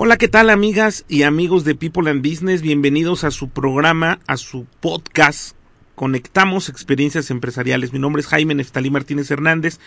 Hola, 0.00 0.16
¿qué 0.16 0.28
tal 0.28 0.48
amigas 0.48 1.04
y 1.08 1.24
amigos 1.24 1.64
de 1.64 1.74
People 1.74 2.08
and 2.08 2.24
Business? 2.24 2.62
Bienvenidos 2.62 3.24
a 3.24 3.32
su 3.32 3.48
programa, 3.48 4.20
a 4.28 4.36
su 4.36 4.64
podcast. 4.78 5.56
Conectamos 5.96 6.68
experiencias 6.68 7.32
empresariales. 7.32 7.92
Mi 7.92 7.98
nombre 7.98 8.20
es 8.20 8.28
Jaime 8.28 8.54
Neftalí 8.54 8.90
Martínez 8.90 9.28
Hernández. 9.28 9.80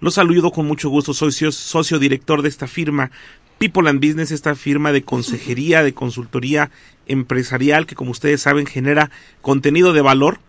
Los 0.00 0.16
saludo 0.16 0.52
con 0.52 0.66
mucho 0.66 0.90
gusto. 0.90 1.14
Soy 1.14 1.32
socio 1.32 1.98
director 1.98 2.42
de 2.42 2.50
esta 2.50 2.66
firma 2.66 3.10
People 3.56 3.88
and 3.88 4.06
Business, 4.06 4.32
esta 4.32 4.54
firma 4.54 4.92
de 4.92 5.02
consejería, 5.02 5.82
de 5.82 5.94
consultoría 5.94 6.70
empresarial 7.06 7.86
que 7.86 7.94
como 7.94 8.10
ustedes 8.10 8.42
saben 8.42 8.66
genera 8.66 9.10
contenido 9.40 9.94
de 9.94 10.02
valor 10.02 10.40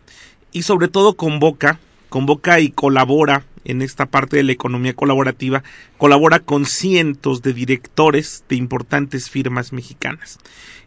y 0.52 0.64
sobre 0.64 0.90
todo 0.90 1.16
convoca, 1.16 1.80
convoca 2.10 2.60
y 2.60 2.70
colabora 2.70 3.46
en 3.66 3.82
esta 3.82 4.06
parte 4.06 4.38
de 4.38 4.44
la 4.44 4.54
economía 4.54 4.94
colaborativa, 4.94 5.64
colabora 5.98 6.40
con 6.40 6.66
cientos 6.66 7.42
de 7.42 7.54
directores 7.54 8.46
de 8.48 8.56
importantes 8.56 9.30
firmas 9.30 9.74
mexicanas. 9.74 10.40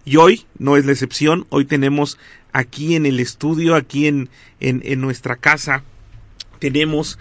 Y 0.05 0.17
hoy 0.17 0.47
no 0.59 0.77
es 0.77 0.87
la 0.87 0.93
excepción, 0.93 1.47
hoy 1.51 1.67
tenemos 1.67 2.19
aquí 2.53 2.97
en 2.97 3.05
el 3.05 3.21
estudio, 3.21 3.75
aquí 3.75 4.07
en, 4.07 4.31
en, 4.61 5.01
nuestra 5.01 5.37
casa, 5.37 5.83
tenemos 6.59 7.19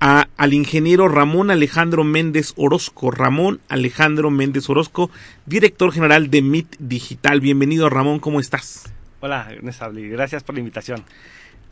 a, 0.00 0.28
al 0.38 0.54
ingeniero 0.54 1.08
Ramón 1.08 1.50
Alejandro 1.50 2.02
Méndez 2.02 2.54
Orozco. 2.56 3.10
Ramón 3.10 3.60
Alejandro 3.68 4.30
Méndez 4.30 4.70
Orozco, 4.70 5.10
director 5.44 5.92
general 5.92 6.30
de 6.30 6.40
MIT 6.40 6.76
Digital. 6.78 7.40
Bienvenido 7.40 7.90
Ramón, 7.90 8.20
¿cómo 8.20 8.40
estás? 8.40 8.90
Hola, 9.20 9.48
gracias 9.60 10.42
por 10.42 10.54
la 10.54 10.60
invitación. 10.60 11.04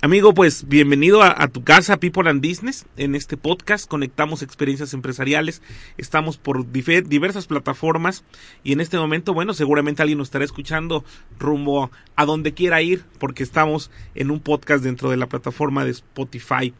Amigo, 0.01 0.33
pues 0.33 0.69
bienvenido 0.69 1.25
a, 1.25 1.49
tu 1.49 1.65
casa, 1.65 1.97
People 1.97 2.31
and 2.31 2.41
Business. 2.41 2.87
En 2.97 3.17
este 3.17 3.37
podcast 3.37 3.89
conectamos 3.89 4.43
experiencias 4.43 4.95
empresariales. 4.95 5.61
Estamos 5.97 6.39
por 6.39 6.71
diversas 6.71 7.49
plataformas 7.49 8.23
y 8.63 8.71
en 8.71 8.81
este 8.81 8.97
momento, 8.97 9.35
bueno, 9.35 9.55
seguramente 9.55 10.01
alguien 10.01 10.19
nos 10.19 10.29
estará 10.29 10.45
escuchando 10.45 11.05
rumbo 11.37 11.91
a 12.15 12.27
donde 12.27 12.55
quiera 12.55 12.81
ir 12.81 13.03
porque 13.19 13.43
estamos 13.43 13.91
en 14.15 14.31
un 14.31 14.39
podcast 14.39 14.85
dentro 14.85 15.11
de 15.11 15.17
la 15.17 15.27
plataforma 15.27 15.85
de 15.85 15.91
Spotify. 15.91 16.73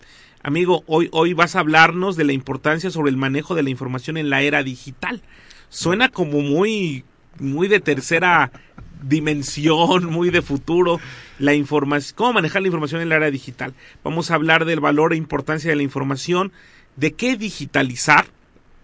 Amigo, 0.45 0.85
hoy, 0.87 1.09
hoy 1.11 1.33
vas 1.33 1.57
a 1.57 1.61
hablarnos 1.61 2.15
de 2.15 2.23
la 2.23 2.33
importancia 2.33 2.93
sobre 2.93 3.11
el 3.11 3.17
manejo 3.17 3.57
de 3.57 3.65
la 3.65 3.71
información 3.71 4.17
en 4.17 4.31
la 4.31 4.43
era 4.43 4.63
digital. 4.63 5.23
Suena 5.71 6.09
como 6.09 6.41
muy, 6.41 7.05
muy 7.41 7.67
de 7.67 7.81
tercera 7.81 8.53
dimensión, 9.03 10.07
muy 10.07 10.31
de 10.31 10.43
futuro, 10.43 11.01
la 11.39 11.55
información, 11.55 12.15
cómo 12.17 12.35
manejar 12.35 12.63
la 12.63 12.69
información 12.69 13.01
en 13.01 13.09
el 13.09 13.13
área 13.13 13.31
digital. 13.31 13.75
Vamos 14.05 14.31
a 14.31 14.35
hablar 14.35 14.65
del 14.65 14.81
valor 14.81 15.13
e 15.13 15.17
importancia 15.17 15.71
de 15.71 15.77
la 15.77 15.83
información, 15.83 16.53
de 16.97 17.13
qué 17.13 17.37
digitalizar, 17.37 18.27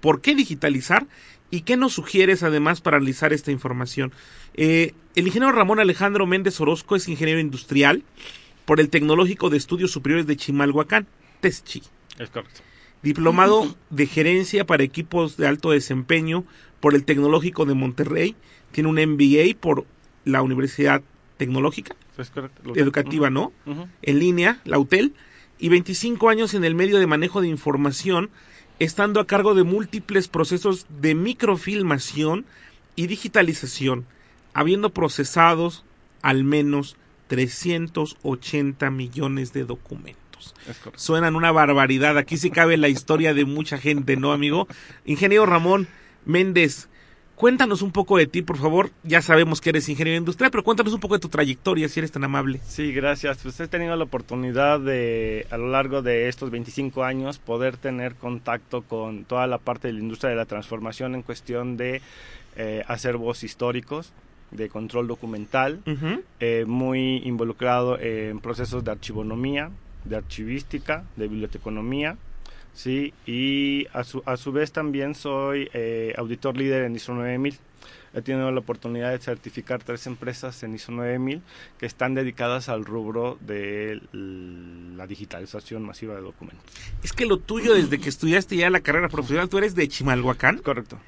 por 0.00 0.20
qué 0.20 0.34
digitalizar 0.34 1.06
y 1.50 1.62
qué 1.62 1.76
nos 1.76 1.92
sugieres 1.92 2.42
además 2.42 2.80
para 2.80 2.96
analizar 2.96 3.32
esta 3.32 3.50
información. 3.50 4.12
Eh, 4.54 4.92
el 5.14 5.26
ingeniero 5.26 5.52
Ramón 5.52 5.80
Alejandro 5.80 6.26
Méndez 6.26 6.60
Orozco 6.60 6.96
es 6.96 7.08
ingeniero 7.08 7.40
industrial 7.40 8.02
por 8.64 8.80
el 8.80 8.88
Tecnológico 8.88 9.50
de 9.50 9.56
Estudios 9.56 9.90
Superiores 9.90 10.26
de 10.26 10.36
Chimalhuacán, 10.36 11.06
TESCHI. 11.40 11.82
Es 12.18 12.30
correcto. 12.30 12.60
Diplomado 13.02 13.76
de 13.90 14.06
gerencia 14.06 14.64
para 14.64 14.82
equipos 14.82 15.36
de 15.36 15.46
alto 15.46 15.70
desempeño 15.70 16.44
por 16.80 16.94
el 16.94 17.05
Tecnológico 17.05 17.66
de 17.66 17.74
Monterrey. 17.74 18.34
Tiene 18.72 18.89
un 18.89 18.96
MBA 18.96 19.58
por 19.60 19.84
la 20.24 20.42
Universidad 20.42 21.02
Tecnológica, 21.36 21.96
educativa, 22.74 23.30
¿no? 23.30 23.52
En 24.02 24.18
línea, 24.18 24.61
la 24.64 24.79
UTEL, 24.79 25.14
y 25.58 25.68
25 25.68 26.29
años 26.29 26.55
en 26.55 26.64
el 26.64 26.74
medio 26.74 26.98
de 26.98 27.07
manejo 27.07 27.40
de 27.40 27.48
información, 27.48 28.30
estando 28.79 29.20
a 29.20 29.27
cargo 29.27 29.55
de 29.55 29.63
múltiples 29.64 30.29
procesos 30.29 30.86
de 30.89 31.14
microfilmación 31.14 32.45
y 32.96 33.07
digitalización, 33.07 34.07
habiendo 34.52 34.90
procesados 34.90 35.84
al 36.23 36.45
menos 36.45 36.96
380 37.29 38.90
millones 38.90 39.52
de 39.52 39.64
documentos. 39.64 40.55
Suenan 40.95 41.36
una 41.36 41.52
barbaridad. 41.52 42.18
Aquí 42.18 42.36
sí 42.36 42.51
cabe 42.51 42.77
la 42.77 42.89
historia 42.89 43.34
de 43.34 43.45
mucha 43.45 43.79
gente, 43.79 44.17
¿no, 44.17 44.33
amigo? 44.33 44.68
Ingeniero 45.05 45.46
Ramón 45.46 45.89
Méndez, 46.24 46.89
Cuéntanos 47.36 47.83
un 47.83 47.90
poco 47.90 48.17
de 48.17 48.27
ti, 48.27 48.42
por 48.42 48.58
favor. 48.58 48.90
Ya 49.02 49.20
sabemos 49.20 49.61
que 49.61 49.70
eres 49.70 49.89
ingeniero 49.89 50.18
industrial, 50.18 50.52
pero 50.52 50.62
cuéntanos 50.62 50.92
un 50.92 51.00
poco 51.00 51.14
de 51.14 51.20
tu 51.20 51.28
trayectoria, 51.28 51.89
si 51.89 51.98
eres 51.98 52.12
tan 52.12 52.22
amable. 52.22 52.61
Sí, 52.64 52.92
gracias. 52.92 53.39
Pues 53.42 53.58
he 53.58 53.67
tenido 53.67 53.96
la 53.96 54.05
oportunidad 54.05 54.78
de, 54.78 55.46
a 55.50 55.56
lo 55.56 55.68
largo 55.68 56.00
de 56.00 56.28
estos 56.28 56.50
25 56.50 57.02
años, 57.02 57.39
poder 57.39 57.77
tener 57.77 58.14
contacto 58.14 58.83
con 58.83 59.24
toda 59.24 59.48
la 59.48 59.58
parte 59.58 59.89
de 59.89 59.95
la 59.95 60.00
industria 60.00 60.30
de 60.30 60.36
la 60.36 60.46
transformación 60.46 61.17
en 61.17 61.22
cuestión 61.22 61.77
de 61.77 62.02
eh, 62.56 62.84
acervos 62.86 63.42
históricos, 63.42 64.12
de 64.52 64.68
control 64.68 65.08
documental, 65.08 65.80
eh, 66.39 66.64
muy 66.68 67.16
involucrado 67.24 67.98
en 67.98 68.39
procesos 68.39 68.84
de 68.84 68.92
archivonomía, 68.92 69.70
de 70.05 70.16
archivística, 70.16 71.02
de 71.16 71.27
biblioteconomía 71.27 72.16
Sí, 72.74 73.14
y 73.24 73.86
a 73.92 74.02
su, 74.02 74.23
a 74.27 74.36
su 74.36 74.51
vez 74.52 74.73
también 74.73 75.14
soy 75.14 75.70
eh, 75.73 76.12
auditor 76.18 76.57
líder 76.57 76.85
en 76.85 76.96
ISO 76.96 77.14
9000. 77.14 77.57
He 78.14 78.23
tenido 78.23 78.51
la 78.51 78.61
oportunidad 78.61 79.11
de 79.11 79.18
certificar 79.18 79.83
tres 79.83 80.07
empresas 80.07 80.62
en 80.62 80.74
ISO 80.74 80.92
9000 80.92 81.42
que 81.79 81.86
están 81.86 82.14
dedicadas 82.14 82.68
al 82.68 82.84
rubro 82.84 83.39
de 83.40 84.01
la 84.13 85.07
digitalización 85.07 85.84
masiva 85.84 86.14
de 86.14 86.20
documentos. 86.20 86.64
Es 87.02 87.13
que 87.13 87.27
lo 87.27 87.39
tuyo 87.39 87.74
desde 87.74 87.98
que 87.98 88.08
estudiaste 88.08 88.57
ya 88.57 88.70
la 88.70 88.80
carrera 88.80 89.08
profesional, 89.08 89.48
tú 89.48 89.58
eres 89.58 89.74
de 89.74 89.89
Chimalhuacán. 89.89 90.58
Correcto. 90.58 90.98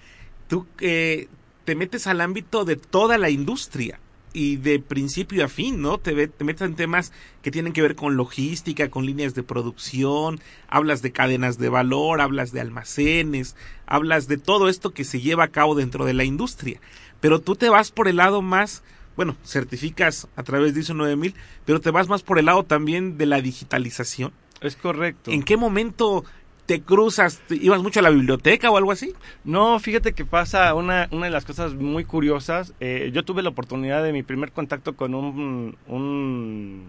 Tú 0.49 0.67
eh, 0.81 1.29
te 1.65 1.75
metes 1.75 2.07
al 2.07 2.21
ámbito 2.21 2.65
de 2.65 2.77
toda 2.77 3.19
la 3.19 3.31
industria 3.31 4.01
y 4.37 4.57
de 4.57 4.81
principio 4.81 5.47
a 5.47 5.49
fin, 5.49 5.81
¿no? 5.81 5.97
Te, 5.97 6.29
te 6.29 6.45
metes 6.45 6.61
en 6.69 6.75
temas 6.75 7.11
que 7.41 7.51
tienen 7.51 7.73
que 7.73 7.81
ver 7.81 7.97
con 7.97 8.19
logística, 8.19 8.91
con 8.91 9.07
líneas 9.07 9.35
de 9.35 9.43
producción, 9.43 10.41
hablas 10.69 11.01
de 11.01 11.11
cadenas 11.11 11.57
de 11.57 11.71
valor, 11.71 12.21
hablas 12.21 12.53
de 12.53 12.61
almacenes, 12.61 13.57
hablas 13.87 14.29
de 14.29 14.37
todo 14.37 14.69
esto 14.69 14.91
que 14.91 15.05
se 15.05 15.23
lleva 15.23 15.45
a 15.45 15.49
cabo 15.49 15.75
dentro 15.75 16.05
de 16.05 16.13
la 16.13 16.25
industria. 16.25 16.79
Pero 17.21 17.41
tú 17.41 17.57
te 17.57 17.71
vas 17.71 17.91
por 17.91 18.09
el 18.09 18.17
lado 18.17 18.43
más, 18.43 18.83
bueno, 19.17 19.39
certificas 19.43 20.29
a 20.37 20.43
través 20.43 20.75
de 20.75 20.81
ISO 20.81 20.93
9000, 20.93 21.35
pero 21.65 21.81
te 21.81 21.91
vas 21.91 22.07
más 22.09 22.23
por 22.23 22.39
el 22.39 22.45
lado 22.45 22.63
también 22.63 23.17
de 23.17 23.25
la 23.25 23.41
digitalización. 23.41 24.33
Es 24.61 24.77
correcto. 24.77 25.31
¿En 25.31 25.45
qué 25.45 25.57
momento 25.57 26.27
te 26.67 26.83
cruzas, 26.83 27.41
ibas 27.49 27.83
mucho 27.83 28.01
a 28.01 28.03
la 28.03 28.11
biblioteca 28.11 28.71
o 28.71 28.77
algo 28.77 28.93
así? 28.93 29.15
No, 29.45 29.79
fíjate 29.79 30.13
que 30.13 30.25
pasa 30.25 30.75
una, 30.75 31.09
una 31.13 31.27
de 31.27 31.33
las 31.33 31.45
cosas 31.45 31.75
muy 31.75 32.05
curiosas. 32.05 32.75
Eh, 32.81 33.11
yo 33.15 33.25
tuve 33.25 33.43
la 33.43 33.51
oportunidad 33.51 34.03
de 34.03 34.13
mi 34.13 34.23
primer 34.23 34.53
contacto 34.53 34.97
con 34.97 35.15
un, 35.15 35.77
un 35.87 36.89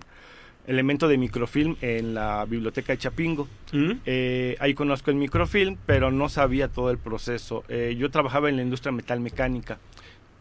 elemento 0.66 1.08
de 1.08 1.18
microfilm 1.18 1.78
en 1.82 2.16
la 2.16 2.46
biblioteca 2.46 2.94
de 2.94 2.98
Chapingo. 2.98 3.48
¿Mm? 3.72 3.92
Eh, 4.06 4.58
ahí 4.60 4.74
conozco 4.74 5.12
el 5.12 5.18
microfilm, 5.18 5.78
pero 5.86 6.12
no 6.12 6.28
sabía 6.28 6.68
todo 6.68 6.90
el 6.90 6.98
proceso. 6.98 7.64
Eh, 7.70 7.96
yo 7.98 8.10
trabajaba 8.10 8.50
en 8.50 8.58
la 8.58 8.64
industria 8.64 8.92
metalmecánica 8.92 9.78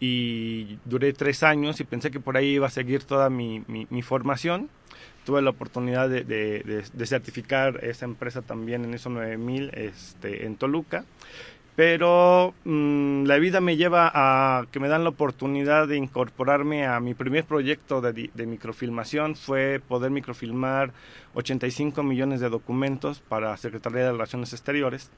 y 0.00 0.78
duré 0.84 1.12
tres 1.12 1.42
años 1.42 1.80
y 1.80 1.84
pensé 1.84 2.10
que 2.10 2.20
por 2.20 2.36
ahí 2.36 2.54
iba 2.54 2.66
a 2.66 2.70
seguir 2.70 3.04
toda 3.04 3.30
mi, 3.30 3.62
mi 3.66 4.02
formación 4.02 4.68
tuve 5.26 5.42
la 5.42 5.50
oportunidad 5.50 6.08
de, 6.08 6.22
de, 6.24 7.06
certificar 7.06 7.84
esa 7.84 8.04
empresa 8.04 8.42
también 8.42 8.84
en 8.84 8.94
ISO 8.94 9.10
9000 9.10 9.70
este, 9.74 10.46
en 10.46 10.56
Toluca. 10.56 11.04
Pero 11.74 12.54
mm, 12.64 13.24
la 13.24 13.36
vida 13.36 13.60
me 13.60 13.76
lleva 13.76 14.10
a 14.14 14.64
que 14.72 14.80
me 14.80 14.88
dan 14.88 15.02
la 15.02 15.10
oportunidad 15.10 15.88
de 15.88 15.98
incorporarme 15.98 16.86
a 16.86 17.00
mi 17.00 17.12
primer 17.12 17.44
proyecto 17.44 18.00
de, 18.00 18.30
de, 18.32 18.46
microfilmación. 18.46 19.34
Fue 19.36 19.82
poder 19.86 20.10
microfilmar 20.10 20.92
85 21.34 22.02
millones 22.02 22.40
de 22.40 22.48
documentos 22.48 23.20
para 23.20 23.54
Secretaría 23.58 24.04
de 24.04 24.12
Relaciones 24.12 24.54
Exteriores. 24.54 25.10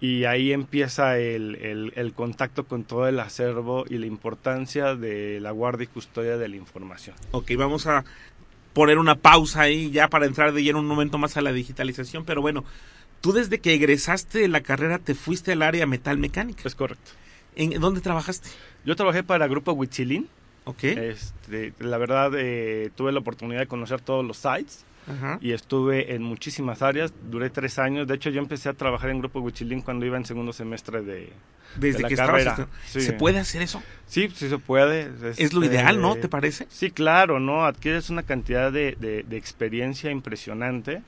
Y 0.00 0.24
ahí 0.24 0.52
empieza 0.52 1.18
el, 1.18 1.54
el, 1.56 1.92
el, 1.94 2.12
contacto 2.12 2.64
con 2.64 2.82
todo 2.82 3.06
el 3.06 3.20
acervo 3.20 3.84
y 3.88 3.98
la 3.98 4.06
importancia 4.06 4.96
de 4.96 5.38
la 5.40 5.52
guardia 5.52 5.84
y 5.84 5.86
custodia 5.86 6.36
de 6.36 6.48
la 6.48 6.56
información. 6.56 7.14
Ok, 7.30 7.52
vamos 7.56 7.86
a 7.86 8.04
poner 8.74 8.98
una 8.98 9.14
pausa 9.14 9.62
ahí 9.62 9.90
ya 9.90 10.08
para 10.08 10.26
entrar 10.26 10.52
de 10.52 10.62
lleno 10.62 10.80
un 10.80 10.86
momento 10.86 11.16
más 11.16 11.36
a 11.38 11.40
la 11.40 11.52
digitalización, 11.52 12.24
pero 12.24 12.42
bueno, 12.42 12.64
tú 13.22 13.32
desde 13.32 13.60
que 13.60 13.72
egresaste 13.72 14.40
de 14.40 14.48
la 14.48 14.60
carrera 14.60 14.98
te 14.98 15.14
fuiste 15.14 15.52
al 15.52 15.62
área 15.62 15.86
metal 15.86 16.18
mecánica. 16.18 16.62
Es 16.66 16.74
correcto. 16.74 17.12
¿En 17.56 17.80
dónde 17.80 18.00
trabajaste? 18.00 18.48
Yo 18.84 18.96
trabajé 18.96 19.22
para 19.22 19.46
Grupo 19.46 19.72
Huitzilín. 19.72 20.28
Ok. 20.64 20.84
Este, 20.84 21.72
la 21.78 21.98
verdad, 21.98 22.32
eh, 22.36 22.90
tuve 22.96 23.12
la 23.12 23.20
oportunidad 23.20 23.60
de 23.60 23.66
conocer 23.66 24.00
todos 24.00 24.24
los 24.24 24.38
sites 24.38 24.84
Ajá. 25.08 25.38
y 25.40 25.52
estuve 25.52 26.14
en 26.14 26.22
muchísimas 26.22 26.82
áreas. 26.82 27.12
Duré 27.30 27.50
tres 27.50 27.78
años. 27.78 28.06
De 28.06 28.14
hecho, 28.14 28.30
yo 28.30 28.40
empecé 28.40 28.68
a 28.68 28.72
trabajar 28.74 29.10
en 29.10 29.18
Grupo 29.20 29.40
Huichilín 29.40 29.80
cuando 29.82 30.06
iba 30.06 30.16
en 30.16 30.24
segundo 30.24 30.52
semestre 30.52 31.02
de, 31.02 31.30
Desde 31.76 31.96
de 31.98 32.02
la 32.02 32.08
que 32.08 32.16
carrera. 32.16 32.50
estabas... 32.52 32.70
Sí. 32.86 33.00
¿Se 33.00 33.12
puede 33.12 33.38
hacer 33.38 33.62
eso? 33.62 33.82
Sí, 34.06 34.28
sí 34.34 34.48
se 34.48 34.58
puede. 34.58 35.10
Es 35.36 35.52
lo 35.52 35.62
Este, 35.62 35.74
ideal, 35.74 36.00
¿no? 36.00 36.16
¿Te 36.16 36.28
parece? 36.28 36.66
Sí, 36.70 36.90
claro, 36.90 37.40
¿no? 37.40 37.64
Adquieres 37.64 38.10
una 38.10 38.22
cantidad 38.22 38.72
de, 38.72 38.96
de- 38.98 39.22
de 39.24 39.36
experiencia 39.36 40.10
impresionante 40.10 41.02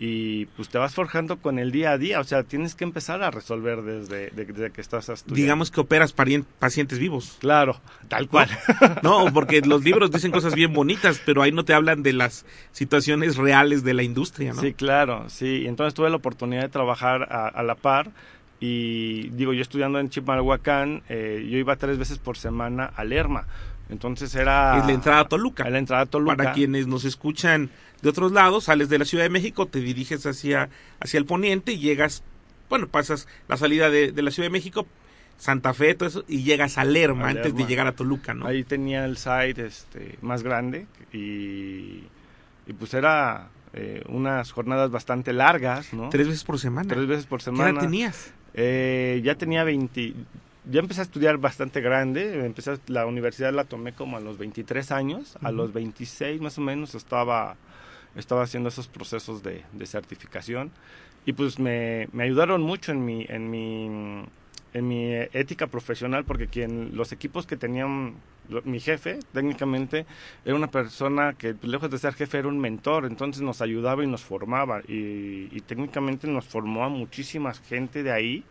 y 0.00 0.46
pues 0.46 0.68
te 0.68 0.78
vas 0.78 0.94
forjando 0.94 1.38
con 1.38 1.58
el 1.58 1.72
día 1.72 1.90
a 1.92 1.98
día. 1.98 2.20
O 2.20 2.24
sea, 2.24 2.44
tienes 2.44 2.74
que 2.76 2.84
empezar 2.84 3.22
a 3.22 3.30
resolver 3.32 3.82
desde, 3.82 4.30
de- 4.30 4.44
desde 4.44 4.70
que 4.70 4.80
estás 4.80 5.08
estudiando. 5.08 5.34
Digamos 5.34 5.70
que 5.70 5.80
operas 5.80 6.12
pacientes 6.12 6.98
vivos. 6.98 7.36
Claro, 7.40 7.80
tal 8.08 8.28
cual. 8.28 8.48
No, 9.02 9.26
porque 9.32 9.60
los 9.62 9.82
libros 9.84 10.10
dicen 10.10 10.30
cosas 10.30 10.54
bien 10.54 10.72
bonitas, 10.72 11.20
pero 11.26 11.42
ahí 11.42 11.50
no 11.52 11.64
te 11.64 11.74
hablan 11.74 12.02
de 12.02 12.12
las 12.12 12.46
situaciones 12.72 13.36
reales 13.36 13.82
de 13.82 13.94
la 13.94 14.02
industria, 14.04 14.52
¿no? 14.52 14.60
Sí, 14.60 14.72
claro, 14.72 15.24
sí. 15.28 15.64
Entonces 15.66 15.94
tuve 15.94 16.10
la 16.10 16.16
oportunidad 16.16 16.62
de 16.62 16.68
trabajar 16.68 17.24
a, 17.32 17.48
a 17.48 17.62
la 17.62 17.74
par. 17.74 18.10
Y 18.60 19.28
digo, 19.30 19.52
yo 19.52 19.62
estudiando 19.62 20.00
en 20.00 20.10
Chimalhuacán, 20.10 21.02
eh, 21.08 21.46
yo 21.48 21.58
iba 21.58 21.76
tres 21.76 21.96
veces 21.98 22.18
por 22.18 22.36
semana 22.36 22.90
a 22.96 23.04
Lerma. 23.04 23.46
Entonces 23.88 24.34
era... 24.34 24.78
Es 24.78 24.86
la 24.86 24.92
entrada 24.92 25.20
a 25.20 25.28
Toluca. 25.28 25.64
a 25.64 25.70
la 25.70 25.78
entrada 25.78 26.02
a 26.02 26.06
Toluca. 26.06 26.36
Para 26.36 26.52
quienes 26.52 26.86
nos 26.86 27.04
escuchan 27.04 27.70
de 28.02 28.08
otros 28.08 28.32
lados, 28.32 28.64
sales 28.64 28.88
de 28.88 28.98
la 28.98 29.04
Ciudad 29.04 29.24
de 29.24 29.30
México, 29.30 29.66
te 29.66 29.80
diriges 29.80 30.26
hacia, 30.26 30.68
hacia 31.00 31.18
el 31.18 31.24
poniente 31.26 31.72
y 31.72 31.78
llegas, 31.78 32.22
bueno, 32.68 32.86
pasas 32.88 33.26
la 33.48 33.56
salida 33.56 33.90
de, 33.90 34.12
de 34.12 34.22
la 34.22 34.30
Ciudad 34.30 34.46
de 34.46 34.52
México, 34.52 34.86
Santa 35.38 35.72
Fe, 35.72 35.94
todo 35.94 36.08
eso, 36.08 36.24
y 36.28 36.42
llegas 36.42 36.78
a 36.78 36.84
Lerma, 36.84 37.26
A 37.26 37.30
antes 37.30 37.54
de 37.54 37.64
llegar 37.64 37.86
a 37.86 37.92
Toluca, 37.92 38.34
¿no? 38.34 38.46
Ahí 38.46 38.64
tenía 38.64 39.04
el 39.04 39.16
site 39.16 39.66
este, 39.66 40.18
más 40.20 40.42
grande 40.42 40.86
y, 41.12 42.02
y 42.66 42.72
pues 42.78 42.92
era 42.94 43.48
eh, 43.72 44.02
unas 44.08 44.50
jornadas 44.52 44.90
bastante 44.90 45.32
largas, 45.32 45.92
¿no? 45.92 46.08
Tres 46.10 46.26
veces 46.26 46.44
por 46.44 46.58
semana. 46.58 46.88
Tres 46.88 47.06
veces 47.06 47.26
por 47.26 47.38
¿Qué 47.38 47.50
edad 47.50 47.56
semana. 47.56 47.80
tenías? 47.80 48.32
Eh, 48.54 49.20
ya 49.24 49.36
tenía 49.36 49.62
20, 49.62 50.14
ya 50.70 50.80
empecé 50.80 51.00
a 51.00 51.04
estudiar 51.04 51.38
bastante 51.38 51.80
grande, 51.80 52.44
empecé 52.44 52.72
a- 52.72 52.78
la 52.88 53.06
universidad 53.06 53.52
la 53.52 53.64
tomé 53.64 53.92
como 53.92 54.16
a 54.16 54.20
los 54.20 54.38
23 54.38 54.92
años, 54.92 55.36
a 55.42 55.48
Ujú. 55.48 55.56
los 55.56 55.72
26 55.72 56.40
más 56.40 56.58
o 56.58 56.60
menos 56.60 56.94
estaba, 56.94 57.56
estaba 58.16 58.42
haciendo 58.42 58.68
esos 58.68 58.88
procesos 58.88 59.42
de, 59.42 59.64
de 59.72 59.86
certificación 59.86 60.70
y 61.26 61.32
pues 61.32 61.58
me, 61.58 62.08
me 62.12 62.24
ayudaron 62.24 62.62
mucho 62.62 62.92
en 62.92 63.04
mi, 63.04 63.26
en 63.28 63.50
mi, 63.50 64.24
en 64.74 64.88
mi 64.88 65.12
ética 65.32 65.66
profesional 65.66 66.24
porque 66.24 66.46
quien, 66.48 66.96
los 66.96 67.12
equipos 67.12 67.46
que 67.46 67.56
tenían 67.56 68.14
mi 68.64 68.80
jefe 68.80 69.18
técnicamente 69.34 70.06
era 70.46 70.54
una 70.54 70.70
persona 70.70 71.34
que 71.34 71.52
pues, 71.54 71.70
lejos 71.70 71.90
de 71.90 71.98
ser 71.98 72.14
jefe 72.14 72.38
era 72.38 72.48
un 72.48 72.58
mentor, 72.58 73.04
entonces 73.04 73.42
nos 73.42 73.60
ayudaba 73.60 74.02
y 74.04 74.06
nos 74.06 74.22
formaba 74.22 74.80
y, 74.88 75.48
y 75.52 75.60
técnicamente 75.66 76.26
nos 76.28 76.46
formó 76.46 76.84
a 76.84 76.88
muchísima 76.88 77.52
gente 77.52 78.02
de 78.02 78.10
ahí 78.12 78.44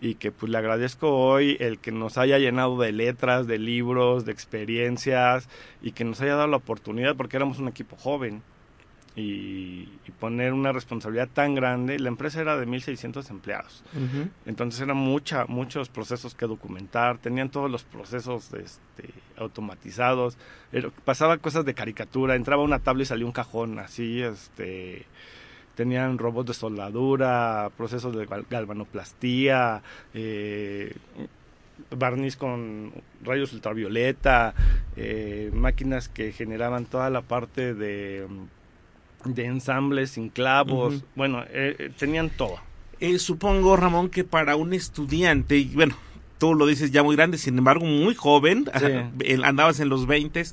y 0.00 0.16
que 0.16 0.32
pues 0.32 0.50
le 0.50 0.58
agradezco 0.58 1.10
hoy 1.16 1.56
el 1.60 1.78
que 1.78 1.92
nos 1.92 2.18
haya 2.18 2.38
llenado 2.38 2.78
de 2.78 2.92
letras, 2.92 3.46
de 3.46 3.58
libros, 3.58 4.24
de 4.24 4.32
experiencias 4.32 5.48
y 5.82 5.92
que 5.92 6.04
nos 6.04 6.20
haya 6.20 6.36
dado 6.36 6.48
la 6.48 6.56
oportunidad 6.56 7.16
porque 7.16 7.36
éramos 7.36 7.58
un 7.58 7.68
equipo 7.68 7.96
joven 7.96 8.42
y, 9.16 9.88
y 10.06 10.10
poner 10.18 10.52
una 10.52 10.72
responsabilidad 10.72 11.28
tan 11.32 11.54
grande, 11.54 11.98
la 11.98 12.08
empresa 12.08 12.40
era 12.40 12.56
de 12.56 12.66
1.600 12.66 13.30
empleados. 13.30 13.84
Entonces 14.44 14.80
eran 14.80 14.96
mucha, 14.96 15.46
muchos 15.46 15.88
procesos 15.88 16.34
que 16.34 16.46
documentar, 16.46 17.18
tenían 17.18 17.48
todos 17.48 17.70
los 17.70 17.84
procesos 17.84 18.52
este, 18.54 19.10
automatizados, 19.36 20.36
pasaba 21.04 21.38
cosas 21.38 21.64
de 21.64 21.74
caricatura, 21.74 22.34
entraba 22.34 22.62
una 22.62 22.80
tabla 22.80 23.04
y 23.04 23.06
salía 23.06 23.26
un 23.26 23.32
cajón, 23.32 23.78
así, 23.78 24.20
este, 24.20 25.06
tenían 25.74 26.18
robots 26.18 26.48
de 26.48 26.54
soldadura, 26.54 27.70
procesos 27.76 28.14
de 28.16 28.26
gal- 28.26 28.46
galvanoplastía, 28.50 29.82
eh, 30.14 30.94
barniz 31.90 32.36
con 32.36 32.92
rayos 33.22 33.52
ultravioleta, 33.52 34.54
eh, 34.96 35.50
máquinas 35.52 36.08
que 36.08 36.32
generaban 36.32 36.86
toda 36.86 37.10
la 37.10 37.22
parte 37.22 37.74
de, 37.74 38.26
de 39.24 39.44
ensambles 39.46 40.10
sin 40.10 40.28
clavos, 40.28 41.04
bueno, 41.16 41.42
eh, 41.50 41.76
eh, 41.78 41.90
tenían 41.98 42.30
todo. 42.30 42.56
Eh, 43.00 43.18
supongo, 43.18 43.76
Ramón, 43.76 44.08
que 44.08 44.22
para 44.24 44.56
un 44.56 44.72
estudiante, 44.72 45.56
y 45.58 45.66
bueno, 45.74 45.96
tú 46.38 46.54
lo 46.54 46.66
dices 46.66 46.92
ya 46.92 47.02
muy 47.02 47.16
grande, 47.16 47.38
sin 47.38 47.58
embargo, 47.58 47.84
muy 47.84 48.14
joven, 48.14 48.66
Sí. 48.78 49.34
andabas 49.44 49.80
en 49.80 49.88
los 49.88 50.06
20 50.06 50.44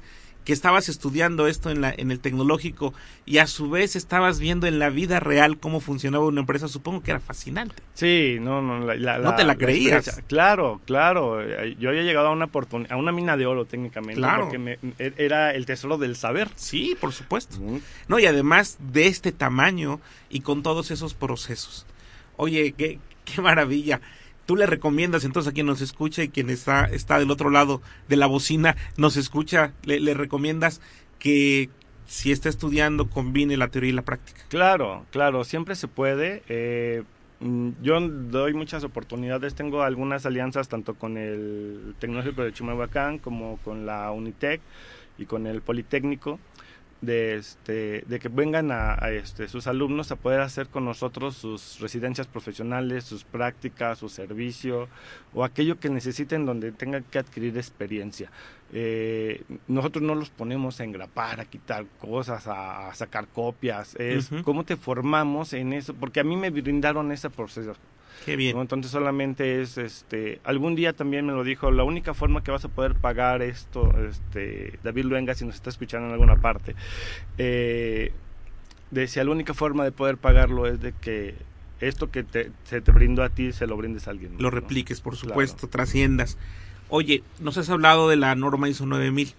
que 0.44 0.54
estabas 0.54 0.90
estudiando 0.90 1.46
esto 1.48 1.70
en, 1.70 1.82
la, 1.82 1.94
en 1.96 2.10
el 2.10 2.20
tecnológico 2.20 2.94
y 3.28 3.38
a 3.38 3.46
su 3.46 3.70
vez 3.70 3.96
estabas 3.96 4.40
viendo 4.40 4.66
en 4.66 4.80
la 4.80 4.90
vida 4.90 5.20
real 5.20 5.60
cómo 5.60 5.80
funcionaba 5.80 6.26
una 6.26 6.40
empresa, 6.40 6.68
supongo 6.68 7.04
que 7.04 7.12
era 7.12 7.20
fascinante. 7.20 7.76
Sí, 7.94 8.38
no, 8.42 8.62
no, 8.62 8.80
la, 8.80 8.96
la- 8.96 9.18
No 9.20 9.36
te 9.36 9.44
la 9.44 9.56
creías. 9.56 10.22
Claro, 10.28 10.82
claro. 10.86 11.42
eh, 11.44 11.76
Yo 11.80 11.90
había 11.90 12.02
llegado 12.02 12.28
a 12.28 12.32
una 12.32 12.46
oportunidad, 12.46 12.92
a 12.94 12.98
una 12.98 13.12
mina 13.12 13.38
de 13.38 13.46
oro 13.46 13.66
técnicamente, 13.66 14.16
Claro. 14.20 14.44
porque 14.46 14.58
me- 14.58 14.80
e- 14.98 15.14
era 15.18 15.54
el 15.54 15.68
tesoro 15.68 16.00
del 16.00 16.16
saber. 16.16 16.50
Sí, 16.56 16.98
por 17.00 17.14
supuesto. 17.14 17.58
No, 18.08 18.18
y 18.18 18.26
además 18.26 18.78
de 18.80 19.06
este 19.08 19.32
tamaño 19.32 20.02
y 20.30 20.40
con 20.40 20.64
todos 20.64 20.90
esos 20.90 21.14
procesos. 21.14 21.86
Oye, 22.38 22.74
qué, 22.76 22.98
qué 23.26 23.42
maravilla. 23.42 24.02
Tú 24.46 24.56
le 24.56 24.66
recomiendas 24.66 25.24
entonces 25.24 25.52
a 25.52 25.54
quien 25.54 25.68
nos 25.68 25.82
escucha 25.82 26.24
y 26.24 26.30
quien 26.30 26.50
está, 26.50 26.86
está 26.86 27.20
del 27.20 27.32
otro 27.32 27.50
lado 27.50 27.82
de 28.08 28.18
la 28.18 28.28
bocina, 28.28 28.76
nos 28.98 29.18
escucha, 29.18 29.74
le, 29.84 30.14
recomiendas 30.14 30.82
que 31.20 31.70
si 32.06 32.32
está 32.32 32.50
estudiando 32.50 33.10
combine 33.10 33.56
la 33.56 33.70
teoría 33.70 33.92
y 33.92 33.94
la 33.94 34.02
práctica. 34.02 34.42
Claro, 34.50 35.06
claro, 35.12 35.44
siempre 35.44 35.76
se 35.76 35.88
puede. 35.88 36.44
eh, 36.50 37.04
mm, 37.40 37.70
yo 37.82 38.00
doy 38.02 38.54
muchas 38.54 38.84
oportunidades, 38.84 39.56
tengo 39.56 39.84
algunas 39.84 40.26
alianzas 40.26 40.68
tanto 40.68 40.96
con 40.96 41.18
el 41.18 41.96
Tecnológico 42.00 42.44
de 42.44 42.54
Chimalhuacán 42.54 43.20
como 43.20 43.58
con 43.58 43.86
la 43.86 44.12
Unitec 44.12 44.62
y 45.18 45.26
con 45.26 45.48
el 45.48 45.62
Politécnico. 45.62 46.40
De, 47.02 47.36
este, 47.36 48.04
de 48.08 48.20
que 48.20 48.30
vengan 48.30 48.72
a, 48.72 48.94
a, 48.94 49.10
este, 49.10 49.48
sus 49.48 49.66
alumnos 49.66 50.12
a 50.12 50.18
poder 50.18 50.40
hacer 50.42 50.68
con 50.68 50.86
nosotros 50.86 51.36
sus 51.36 51.80
residencias 51.80 52.28
profesionales, 52.28 53.06
sus 53.06 53.24
prácticas, 53.24 53.98
su 53.98 54.08
servicio 54.08 54.88
o 55.34 55.44
aquello 55.44 55.80
que 55.80 55.90
necesiten 55.90 56.46
donde 56.46 56.72
tengan 56.72 57.04
que 57.04 57.18
adquirir 57.18 57.58
experiencia. 57.58 58.30
Eh, 58.72 59.42
nosotros 59.68 60.04
no 60.04 60.14
los 60.14 60.30
ponemos 60.30 60.80
a 60.80 60.84
engrapar, 60.84 61.40
a 61.40 61.46
quitar 61.46 61.86
cosas, 62.00 62.46
a, 62.46 62.90
a 62.90 62.94
sacar 62.94 63.28
copias, 63.28 63.96
es 63.96 64.30
cómo 64.44 64.64
te 64.64 64.78
formamos 64.78 65.54
en 65.54 65.74
eso, 65.74 65.96
porque 65.96 66.20
a 66.20 66.24
mí 66.24 66.38
me 66.38 66.52
brindaron 66.52 67.12
ese 67.12 67.32
proceso. 67.32 67.74
Qué 68.26 68.36
bien. 68.36 68.56
¿no? 68.56 68.62
Entonces 68.62 68.92
solamente 68.92 69.62
es, 69.62 69.78
este, 69.78 70.40
algún 70.44 70.76
día 70.76 70.94
también 70.94 71.26
me 71.26 71.34
lo 71.34 71.44
dijo, 71.44 71.72
la 71.72 71.84
única 71.84 72.14
forma 72.14 72.44
que 72.44 72.52
vas 72.52 72.64
a 72.66 72.70
poder 72.70 72.96
pagar 72.96 73.42
esto, 73.42 73.92
este, 74.08 74.80
David 74.84 75.06
Luenga, 75.06 75.34
si 75.34 75.46
nos 75.46 75.56
está 75.56 75.70
escuchando 75.70 76.08
en 76.08 76.14
alguna 76.14 76.36
parte, 76.42 76.76
eh, 77.38 78.12
decía, 78.92 79.24
la 79.24 79.32
única 79.32 79.54
forma 79.54 79.84
de 79.84 79.92
poder 79.92 80.18
pagarlo 80.18 80.68
es 80.68 80.80
de 80.82 80.94
que 80.94 81.36
esto 81.80 82.12
que 82.12 82.24
te, 82.24 82.52
se 82.66 82.82
te 82.82 82.92
brindó 82.92 83.24
a 83.24 83.30
ti, 83.30 83.52
se 83.54 83.66
lo 83.66 83.76
brindes 83.78 84.08
a 84.08 84.12
alguien. 84.12 84.34
más, 84.34 84.42
Lo 84.42 84.52
¿no? 84.52 84.56
repliques, 84.56 85.02
por 85.02 85.14
Claro. 85.14 85.30
supuesto, 85.30 85.68
trasciendas. 85.68 86.38
Oye, 86.90 87.24
nos 87.40 87.58
has 87.58 87.70
hablado 87.70 88.10
de 88.10 88.18
la 88.18 88.36
norma 88.36 88.70
ISO 88.70 88.86
9000, 88.86 89.34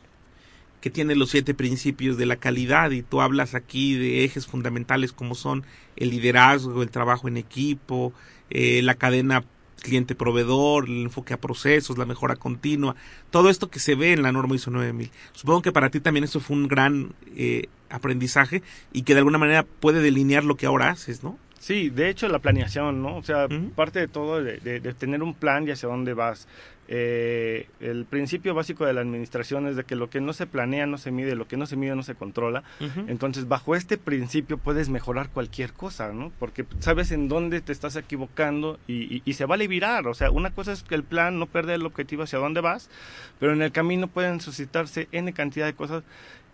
que 0.83 0.91
tiene 0.91 1.15
los 1.15 1.31
siete 1.31 1.55
principios 1.55 2.19
de 2.19 2.27
la 2.27 2.37
calidad, 2.37 2.91
y 2.91 3.03
tú 3.03 3.23
hablas 3.23 3.55
aquí 3.55 3.95
de 3.95 4.25
ejes 4.25 4.47
fundamentales 4.47 5.13
como 5.13 5.35
son 5.37 5.65
el 5.97 6.11
liderazgo, 6.11 6.83
el 6.83 6.91
trabajo 6.91 7.29
en 7.29 7.37
equipo, 7.37 8.13
eh, 8.51 8.83
la 8.83 8.97
cadena 8.97 9.45
cliente-proveedor, 9.81 10.89
el 10.89 11.03
enfoque 11.05 11.35
a 11.35 11.41
procesos, 11.41 11.99
la 11.99 12.05
mejora 12.05 12.35
continua, 12.35 12.97
todo 13.31 13.49
esto 13.49 13.71
que 13.71 13.79
se 13.79 13.95
ve 13.95 14.13
en 14.13 14.23
la 14.23 14.33
norma 14.33 14.57
ISO 14.57 14.73
9000. 14.73 15.11
Supongo 15.33 15.63
que 15.63 15.73
para 15.73 15.91
ti 15.91 16.01
también 16.01 16.25
eso 16.25 16.41
fue 16.41 16.57
un 16.57 16.67
gran 16.67 17.15
eh, 17.37 17.69
aprendizaje 17.89 18.63
y 18.93 19.03
que 19.03 19.15
de 19.15 19.21
alguna 19.21 19.39
manera 19.39 19.65
puede 19.65 20.01
delinear 20.01 20.45
lo 20.45 20.57
que 20.57 20.67
ahora 20.67 20.91
haces, 20.91 21.23
¿no? 21.23 21.39
Sí, 21.63 21.91
de 21.91 22.09
hecho 22.09 22.27
la 22.27 22.41
planeación, 22.41 23.03
¿no? 23.03 23.17
O 23.19 23.23
sea, 23.23 23.47
parte 23.71 24.01
de 24.01 24.09
todo 24.09 24.43
de, 24.43 24.57
de- 24.59 24.81
de 24.81 24.95
tener 24.95 25.23
un 25.23 25.33
plan 25.33 25.67
y 25.67 25.71
hacia 25.71 25.89
dónde 25.89 26.13
vas. 26.13 26.49
Eh, 26.89 27.69
el 27.81 28.05
principio 28.05 28.53
básico 28.53 28.85
de 28.85 28.93
la 28.93 29.01
administración 29.01 29.69
es 29.69 29.77
de 29.77 29.85
que 29.85 29.95
lo 29.95 30.11
que 30.11 30.21
no 30.21 30.33
se 30.33 30.47
planea 30.49 30.87
no 30.87 30.99
se 30.99 31.13
mide, 31.13 31.37
lo 31.37 31.47
que 31.47 31.57
no 31.57 31.67
se 31.67 31.77
mide 31.77 31.95
no 31.95 32.03
se 32.03 32.17
controla. 32.17 32.65
Entonces, 33.09 33.47
bajo 33.47 33.77
este 33.77 33.97
principio 33.97 34.59
puedes 34.59 34.89
mejorar 34.89 35.29
cualquier 35.31 35.73
cosa, 35.73 36.13
¿no? 36.13 36.33
Porque 36.41 36.65
sabes 36.81 37.13
en 37.13 37.29
dónde 37.29 37.61
te 37.61 37.71
estás 37.71 37.95
equivocando 37.95 38.81
y, 38.89 39.17
y- 39.19 39.23
y 39.25 39.33
se 39.35 39.45
vale 39.47 39.69
virar. 39.69 40.09
O 40.09 40.15
sea, 40.15 40.33
una 40.33 40.51
cosa 40.51 40.73
es 40.73 40.83
que 40.83 40.97
el 40.97 41.05
plan 41.05 41.39
no 41.39 41.47
perder 41.47 41.77
el 41.77 41.87
objetivo 41.87 42.25
hacia 42.25 42.41
dónde 42.41 42.61
vas, 42.61 42.91
pero 43.39 43.53
en 43.53 43.63
el 43.63 43.71
camino 43.71 44.09
pueden 44.09 44.41
suscitarse 44.41 45.07
N 45.13 45.33
cantidad 45.33 45.67
de 45.67 45.75
cosas 45.75 46.03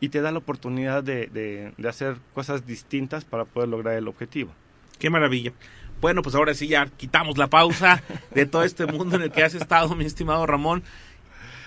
y 0.00 0.10
te 0.10 0.20
da 0.20 0.30
la 0.32 0.38
oportunidad 0.38 1.02
de- 1.02 1.28
de 1.28 1.88
hacer 1.88 2.16
cosas 2.34 2.66
distintas 2.66 3.24
para 3.24 3.46
poder 3.46 3.70
lograr 3.70 3.94
el 3.96 4.06
objetivo. 4.06 4.52
Qué 4.98 5.10
maravilla. 5.10 5.52
Bueno, 6.00 6.22
pues 6.22 6.34
ahora 6.34 6.54
sí 6.54 6.68
ya 6.68 6.86
quitamos 6.86 7.38
la 7.38 7.48
pausa 7.48 8.02
de 8.34 8.46
todo 8.46 8.62
este 8.62 8.86
mundo 8.86 9.16
en 9.16 9.22
el 9.22 9.30
que 9.32 9.42
has 9.42 9.54
estado, 9.54 9.94
mi 9.96 10.04
estimado 10.04 10.46
Ramón. 10.46 10.82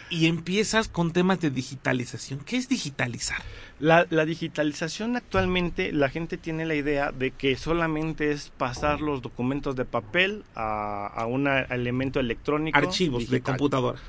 y 0.09 0.27
empiezas 0.27 0.89
con 0.89 1.11
temas 1.11 1.39
de 1.39 1.49
digitalización. 1.49 2.41
¿Qué 2.41 2.57
es 2.57 2.67
digitalizar? 2.67 3.41
La, 3.79 4.05
la, 4.09 4.25
digitalización 4.25 5.15
actualmente, 5.15 5.91
la 5.93 6.09
gente 6.09 6.37
tiene 6.37 6.65
la 6.65 6.75
idea 6.75 7.11
de 7.11 7.31
que 7.31 7.55
solamente 7.55 8.31
es 8.31 8.51
pasar 8.55 8.99
los 9.01 9.21
documentos 9.21 9.75
de 9.75 9.85
papel 9.85 10.43
a, 10.53 11.07
a 11.07 11.25
un 11.25 11.47
elemento 11.47 12.19
electrónico. 12.19 12.77
Archivos 12.77 13.29
de 13.29 13.41
computadora. 13.41 13.99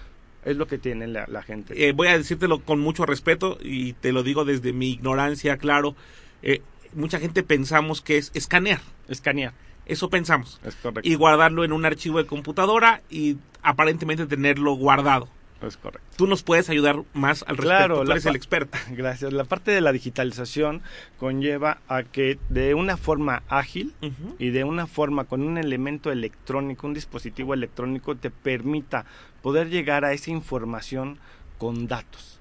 Es 0.45 0.57
lo 0.57 0.67
que 0.67 0.77
tiene 0.77 1.07
la, 1.07 1.25
la 1.29 1.43
gente. 1.43 1.89
Eh, 1.89 1.93
voy 1.93 2.09
a 2.09 2.19
decírtelo 2.19 2.61
con 2.65 2.81
mucho 2.81 3.07
respeto 3.07 3.59
y 3.63 3.93
te 3.95 4.13
lo 4.13 4.25
digo 4.25 4.45
desde 4.45 4.73
mi 4.73 4.91
ignorancia, 4.91 5.57
claro. 5.57 5.95
Eh, 6.43 6.63
mucha 6.95 7.19
gente 7.19 7.43
pensamos 7.43 8.01
que 8.01 8.19
es 8.19 8.31
escanear. 8.35 8.81
Escanear. 9.09 9.53
Eso 9.87 10.09
pensamos. 10.11 10.61
Es 10.65 10.75
correcto. 10.77 11.09
Y 11.09 11.15
guardarlo 11.17 11.65
en 11.65 11.73
un 11.73 11.85
archivo 11.85 12.19
de 12.19 12.27
computadora 12.27 13.03
y 13.11 13.37
aparentemente 13.63 14.27
tenerlo 14.27 14.75
guardado. 14.75 15.29
Es 15.61 15.77
correcto. 15.77 16.09
Tú 16.17 16.27
nos 16.27 16.43
puedes 16.43 16.69
ayudar 16.71 17.03
más 17.15 17.43
al 17.43 17.57
respecto. 17.57 17.63
Claro, 17.69 18.05
Tú 18.05 18.11
eres 18.11 18.27
el 18.27 18.35
experto. 18.35 18.77
Gracias. 18.91 19.33
La 19.33 19.45
parte 19.45 19.71
de 19.71 19.81
la 19.81 19.93
digitalización 19.93 20.83
conlleva 21.19 21.79
a 21.89 22.03
que 22.03 22.39
de 22.49 22.75
una 22.75 22.97
forma 22.97 23.43
ágil 23.49 23.95
Uh 24.03 24.07
-huh. 24.07 24.35
y 24.41 24.51
de 24.51 24.65
una 24.65 24.87
forma 24.89 25.25
con 25.25 25.43
un 25.43 25.59
elemento 25.59 26.11
electrónico, 26.11 26.87
un 26.89 26.95
dispositivo 26.95 27.55
electrónico, 27.55 28.17
te 28.17 28.31
permita 28.31 29.05
poder 29.41 29.69
llegar 29.69 30.05
a 30.05 30.13
esa 30.13 30.31
información 30.33 31.19
con 31.59 31.87
datos. 31.87 32.41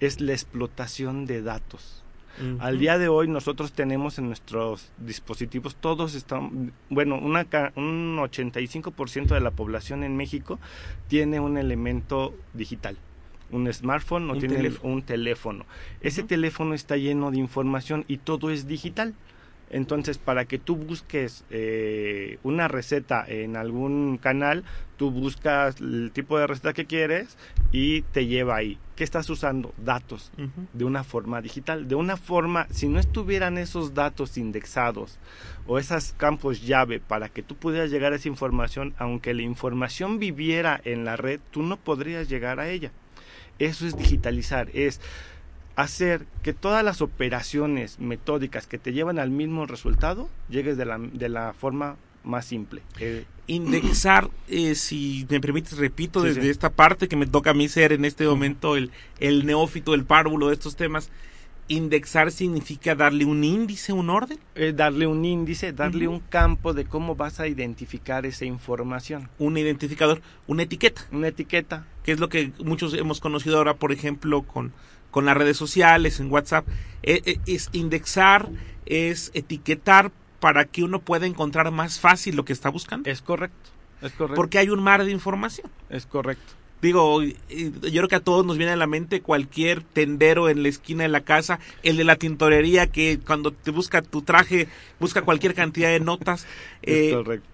Es 0.00 0.20
la 0.20 0.32
explotación 0.32 1.24
de 1.26 1.40
datos. 1.42 2.01
Uh 2.40 2.44
-huh. 2.44 2.56
Al 2.60 2.78
día 2.78 2.98
de 2.98 3.08
hoy 3.08 3.28
nosotros 3.28 3.72
tenemos 3.72 4.18
en 4.18 4.26
nuestros 4.26 4.90
dispositivos, 4.98 5.76
todos 5.76 6.14
están, 6.14 6.72
bueno, 6.88 7.18
una, 7.18 7.46
un 7.76 8.16
85% 8.18 9.34
de 9.34 9.40
la 9.40 9.50
población 9.50 10.02
en 10.04 10.16
México 10.16 10.58
tiene 11.08 11.40
un 11.40 11.58
elemento 11.58 12.34
digital. 12.54 12.96
Un 13.50 13.70
smartphone 13.70 14.30
o 14.30 14.32
Un 14.32 14.38
tiene 14.38 14.56
teléfono. 14.56 14.94
un 14.94 15.02
teléfono. 15.02 15.66
Ese 16.00 16.22
teléfono 16.22 16.72
está 16.74 16.96
lleno 16.96 17.30
de 17.30 17.36
información 17.38 18.04
y 18.08 18.16
todo 18.16 18.50
es 18.50 18.66
digital. 18.66 19.14
Entonces, 19.72 20.18
para 20.18 20.44
que 20.44 20.58
tú 20.58 20.76
busques 20.76 21.44
eh, 21.50 22.38
una 22.42 22.68
receta 22.68 23.24
en 23.26 23.56
algún 23.56 24.18
canal, 24.18 24.64
tú 24.96 25.10
buscas 25.10 25.80
el 25.80 26.10
tipo 26.12 26.38
de 26.38 26.46
receta 26.46 26.74
que 26.74 26.84
quieres 26.84 27.36
y 27.72 28.02
te 28.02 28.26
lleva 28.26 28.54
ahí. 28.56 28.78
¿Qué 28.96 29.02
estás 29.02 29.28
usando? 29.30 29.72
Datos 29.82 30.30
Uh 30.38 30.42
-huh. 30.42 30.66
de 30.74 30.84
una 30.84 31.02
forma 31.04 31.40
digital. 31.40 31.88
De 31.88 31.94
una 31.94 32.16
forma, 32.18 32.66
si 32.70 32.86
no 32.86 33.00
estuvieran 33.00 33.56
esos 33.58 33.94
datos 33.94 34.36
indexados 34.38 35.18
o 35.66 35.78
esos 35.78 36.12
campos 36.18 36.62
llave 36.62 37.00
para 37.00 37.28
que 37.30 37.42
tú 37.42 37.56
pudieras 37.56 37.90
llegar 37.90 38.12
a 38.12 38.16
esa 38.16 38.28
información, 38.28 38.94
aunque 38.98 39.32
la 39.34 39.42
información 39.42 40.18
viviera 40.18 40.78
en 40.84 41.04
la 41.06 41.16
red, 41.16 41.40
tú 41.50 41.62
no 41.62 41.78
podrías 41.78 42.28
llegar 42.28 42.60
a 42.60 42.68
ella. 42.68 42.92
Eso 43.58 43.86
es 43.86 43.96
digitalizar, 43.96 44.68
es 44.74 45.00
hacer 45.76 46.26
que 46.42 46.52
todas 46.52 46.84
las 46.84 47.00
operaciones 47.02 47.98
metódicas 47.98 48.66
que 48.66 48.78
te 48.78 48.92
llevan 48.92 49.18
al 49.18 49.30
mismo 49.30 49.66
resultado 49.66 50.28
llegues 50.48 50.76
de 50.76 50.84
la, 50.84 50.98
de 50.98 51.28
la 51.28 51.52
forma 51.54 51.96
más 52.24 52.44
simple. 52.44 52.82
Eh, 53.00 53.24
Indexar, 53.48 54.30
eh, 54.48 54.74
si 54.76 55.26
me 55.28 55.40
permites, 55.40 55.76
repito 55.76 56.20
Sí, 56.22 56.28
desde 56.28 56.42
sí. 56.42 56.48
esta 56.50 56.70
parte 56.70 57.08
que 57.08 57.16
me 57.16 57.26
toca 57.26 57.50
a 57.50 57.54
mí 57.54 57.68
ser 57.68 57.92
en 57.92 58.04
este 58.04 58.24
momento 58.26 58.76
el, 58.76 58.90
el 59.18 59.44
neófito, 59.46 59.94
el 59.94 60.04
párvulo 60.04 60.48
de 60.48 60.54
estos 60.54 60.76
temas. 60.76 61.10
Indexar 61.68 62.30
significa 62.32 62.94
darle 62.94 63.24
un 63.24 63.42
índice, 63.44 63.92
un 63.92 64.10
orden. 64.10 64.38
eh, 64.56 64.72
darle 64.74 65.06
un 65.06 65.24
índice, 65.24 65.72
darle 65.72 66.06
un 66.08 66.20
campo 66.20 66.74
de 66.74 66.84
cómo 66.84 67.14
vas 67.16 67.40
a 67.40 67.46
identificar 67.48 68.26
esa 68.26 68.44
información. 68.44 69.28
un 69.38 69.56
identificador, 69.56 70.20
una 70.46 70.64
etiqueta, 70.64 71.02
Una 71.12 71.28
etiqueta, 71.28 71.86
que 72.04 72.12
es 72.12 72.20
lo 72.20 72.28
que 72.28 72.52
muchos 72.64 72.94
hemos 72.94 73.20
conocido 73.20 73.58
ahora, 73.58 73.74
por 73.74 73.92
ejemplo, 73.92 74.42
con, 74.42 74.72
con 75.12 75.24
las 75.26 75.36
redes 75.36 75.56
sociales, 75.56 76.18
en 76.18 76.32
WhatsApp. 76.32 76.66
Eh, 77.04 77.22
eh, 77.24 77.38
es 77.46 77.68
indexar, 77.72 78.48
es 78.86 79.30
etiquetar 79.34 80.10
para 80.40 80.64
que 80.64 80.82
uno 80.82 80.98
pueda 80.98 81.26
encontrar 81.26 81.70
más 81.70 82.00
fácil 82.00 82.34
lo 82.34 82.44
que 82.44 82.52
está 82.52 82.68
buscando. 82.68 83.08
es 83.08 83.22
correcto. 83.22 83.70
Es 84.00 84.10
correcto. 84.12 84.34
Porque 84.34 84.58
hay 84.58 84.68
un 84.70 84.82
mar 84.82 85.04
de 85.04 85.12
información. 85.12 85.70
Es 85.88 86.06
correcto. 86.06 86.54
Digo, 86.80 87.22
yo 87.22 87.32
creo 87.80 88.08
que 88.08 88.16
a 88.16 88.20
todos 88.20 88.44
nos 88.44 88.56
viene 88.56 88.72
a 88.72 88.76
la 88.76 88.88
mente 88.88 89.20
cualquier 89.20 89.82
tendero 89.84 90.48
en 90.48 90.64
la 90.64 90.68
esquina 90.68 91.04
de 91.04 91.08
la 91.10 91.20
casa, 91.20 91.60
el 91.84 91.96
de 91.96 92.02
la 92.02 92.16
tintorería 92.16 92.88
que 92.88 93.20
cuando 93.24 93.52
te 93.52 93.70
busca 93.70 94.02
tu 94.02 94.22
traje 94.22 94.66
busca 94.98 95.22
cualquier 95.22 95.54
cantidad 95.54 95.90
de 95.90 96.00
notas. 96.00 96.44
Es 96.82 97.12
Eh, 97.12 97.12
correcto. 97.14 97.51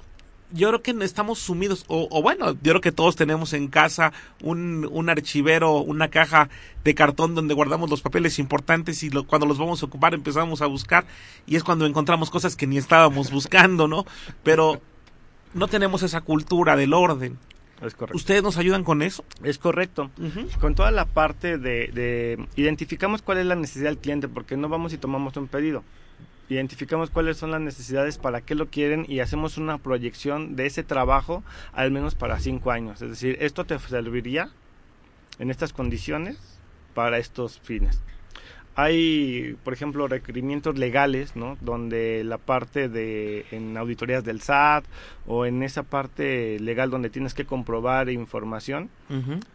Yo 0.53 0.69
creo 0.69 0.83
que 0.83 0.91
estamos 1.05 1.39
sumidos, 1.39 1.85
o, 1.89 2.09
o 2.11 2.23
bueno, 2.23 2.53
yo 2.53 2.59
creo 2.73 2.81
que 2.81 2.93
todos 2.93 3.17
tenemos 3.17 3.53
en 3.53 3.69
casa 3.69 4.13
un, 4.43 4.89
un 4.91 5.11
archivero, 5.11 5.79
una 5.79 6.09
caja 6.09 6.49
de 6.85 6.95
cartón 6.95 7.35
donde 7.35 7.55
guardamos 7.55 7.91
los 7.91 8.01
papeles 8.01 8.39
importantes 8.39 9.03
y 9.03 9.11
lo- 9.11 9.27
cuando 9.27 9.47
los 9.47 9.59
vamos 9.59 9.83
a 9.83 9.87
ocupar 9.87 10.15
empezamos 10.15 10.63
a 10.63 10.67
buscar 10.67 11.05
y 11.47 11.57
es 11.57 11.65
cuando 11.65 11.85
encontramos 11.87 12.31
cosas 12.31 12.57
que 12.57 12.67
ni 12.67 12.79
estábamos 12.79 13.31
buscando, 13.33 13.89
¿no? 13.89 14.07
Pero 14.43 14.81
no 15.55 15.69
tenemos 15.69 16.03
esa 16.03 16.21
cultura 16.23 16.77
del 16.77 16.95
orden. 16.95 17.39
Es 17.83 17.95
correcto. 17.95 18.17
¿Ustedes 18.17 18.43
nos 18.43 18.57
ayudan 18.57 18.83
con 18.85 19.03
eso? 19.03 19.25
Es 19.45 19.57
correcto. 19.59 20.11
Con 20.61 20.75
toda 20.75 20.91
la 20.91 21.05
parte 21.05 21.59
de, 21.59 21.89
de- 21.89 22.47
identificamos 22.57 23.23
cuál 23.23 23.39
es 23.39 23.47
la 23.47 23.55
necesidad 23.55 23.91
del 23.91 23.99
cliente, 23.99 24.29
porque 24.29 24.57
no 24.57 24.69
vamos 24.69 24.93
y 24.93 24.99
tomamos 24.99 25.37
un 25.37 25.47
pedido. 25.47 25.85
Identificamos 26.49 27.11
cuáles 27.11 27.37
son 27.37 27.51
las 27.51 27.61
necesidades, 27.61 28.17
para 28.17 28.41
qué 28.41 28.55
lo 28.55 28.69
quieren 28.69 29.05
y 29.09 29.21
hacemos 29.21 29.59
una 29.59 29.79
proyección 29.79 30.57
de 30.57 30.67
ese 30.67 30.83
trabajo 30.83 31.43
al 31.73 31.91
menos 31.91 32.15
para 32.15 32.39
cinco 32.39 32.71
años. 32.71 33.03
Es 33.03 33.11
decir, 33.11 33.37
esto 33.41 33.65
te 33.65 33.79
serviría 33.79 34.51
en 35.39 35.51
estas 35.51 35.73
condiciones 35.73 36.59
para 36.95 37.19
estos 37.19 37.61
fines. 37.61 38.03
Hay, 38.75 39.57
por 39.65 39.73
ejemplo, 39.73 40.07
requerimientos 40.07 40.79
legales, 40.79 41.35
¿no? 41.35 41.59
Donde 41.61 42.23
la 42.23 42.39
parte 42.39 42.89
de 42.89 43.45
en 43.51 43.77
auditorías 43.77 44.23
del 44.23 44.41
SAT 44.41 44.85
o 45.27 45.47
en 45.47 45.65
esa 45.65 45.83
parte 45.83 46.61
legal 46.61 46.89
donde 46.89 47.11
tienes 47.11 47.35
que 47.35 47.45
comprobar 47.45 48.09
información, 48.09 48.89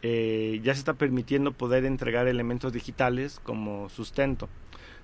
eh, 0.01 0.59
ya 0.61 0.73
se 0.73 0.79
está 0.79 0.95
permitiendo 0.95 1.53
poder 1.53 1.85
entregar 1.85 2.27
elementos 2.27 2.73
digitales 2.73 3.39
como 3.41 3.87
sustento. 3.87 4.49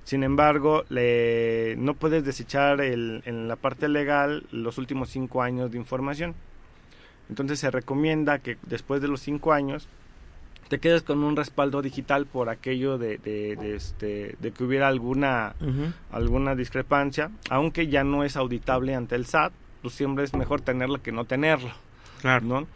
Sin 0.03 0.24
embargo, 0.24 0.86
le- 0.89 1.75
no 1.77 1.94
puedes 1.94 2.25
desechar 2.25 2.82
el- 2.82 3.22
en 3.25 3.48
la 3.48 3.56
parte 3.56 3.88
legal 3.88 4.44
los 4.51 4.77
últimos 4.77 5.10
cinco 5.10 5.41
años 5.44 5.72
de 5.72 5.77
información. 5.77 6.34
Entonces 7.29 7.60
se 7.60 7.70
recomienda 7.70 8.39
que 8.39 8.58
después 8.63 9.01
de 9.01 9.08
los 9.08 9.22
cinco 9.22 9.53
años 9.53 9.88
te 10.68 10.79
quedes 10.79 11.03
con 11.03 11.24
un 11.24 11.36
respaldo 11.36 11.82
digital 11.82 12.25
por 12.25 12.50
aquello 12.50 12.98
de, 12.98 13.18
de- 13.20 13.56
de 13.56 13.75
este, 13.75 14.36
de 14.39 14.51
que 14.51 14.63
hubiera 14.63 14.88
alguna 14.88 15.53
alguna 16.12 16.56
discrepancia, 16.56 17.29
aunque 17.50 17.88
ya 17.88 18.03
no 18.03 18.24
es 18.24 18.36
auditable 18.36 18.96
ante 18.96 19.15
el 19.15 19.25
SAT, 19.25 19.51
pues 19.82 19.94
siempre 19.94 20.24
es 20.24 20.34
mejor 20.34 20.62
tenerlo 20.62 21.01
que 21.01 21.12
no 21.12 21.25
tenerlo. 21.25 21.72
Claro. 22.22 22.46
¿no? 22.46 22.68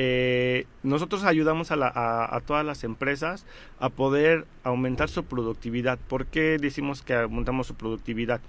Eh, 0.00 0.66
nosotros 0.84 1.24
ayudamos 1.24 1.72
a, 1.72 1.76
la- 1.76 1.88
a- 1.92 2.36
a 2.36 2.40
todas 2.40 2.64
las 2.64 2.84
empresas 2.84 3.44
a 3.80 3.88
poder 3.88 4.46
aumentar 4.62 5.08
su 5.08 5.24
productividad. 5.24 5.98
¿Por 5.98 6.26
qué 6.26 6.56
decimos 6.60 7.02
que 7.02 7.14
aumentamos 7.14 7.66
su 7.66 7.74
productividad? 7.74 8.40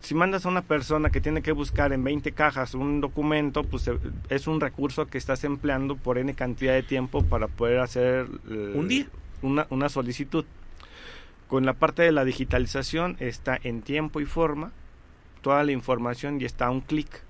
Si 0.00 0.14
mandas 0.14 0.44
a 0.44 0.50
una 0.50 0.60
persona 0.60 1.08
que 1.08 1.22
tiene 1.22 1.40
que 1.40 1.52
buscar 1.52 1.94
en 1.94 2.04
20 2.04 2.30
cajas 2.32 2.74
un 2.74 3.00
documento, 3.00 3.64
pues 3.64 3.88
eh, 3.88 3.98
es 4.28 4.46
un 4.46 4.60
recurso 4.60 5.06
que 5.06 5.16
estás 5.16 5.44
empleando 5.44 5.96
por 5.96 6.18
N 6.18 6.34
cantidad 6.34 6.74
de 6.74 6.82
tiempo 6.82 7.24
para 7.24 7.48
poder 7.48 7.80
hacer 7.80 8.26
eh, 8.50 8.72
Un 8.76 8.86
día. 8.88 9.06
Una, 9.40 9.66
una 9.70 9.88
solicitud. 9.88 10.44
Con 11.48 11.64
la 11.64 11.72
parte 11.72 12.02
de 12.02 12.12
la 12.12 12.24
digitalización 12.26 13.16
está 13.18 13.58
en 13.62 13.80
tiempo 13.80 14.20
y 14.20 14.26
forma 14.26 14.72
toda 15.40 15.64
la 15.64 15.72
información 15.72 16.38
y 16.38 16.44
está 16.44 16.66
a 16.66 16.70
un 16.70 16.82
clic. 16.82 17.22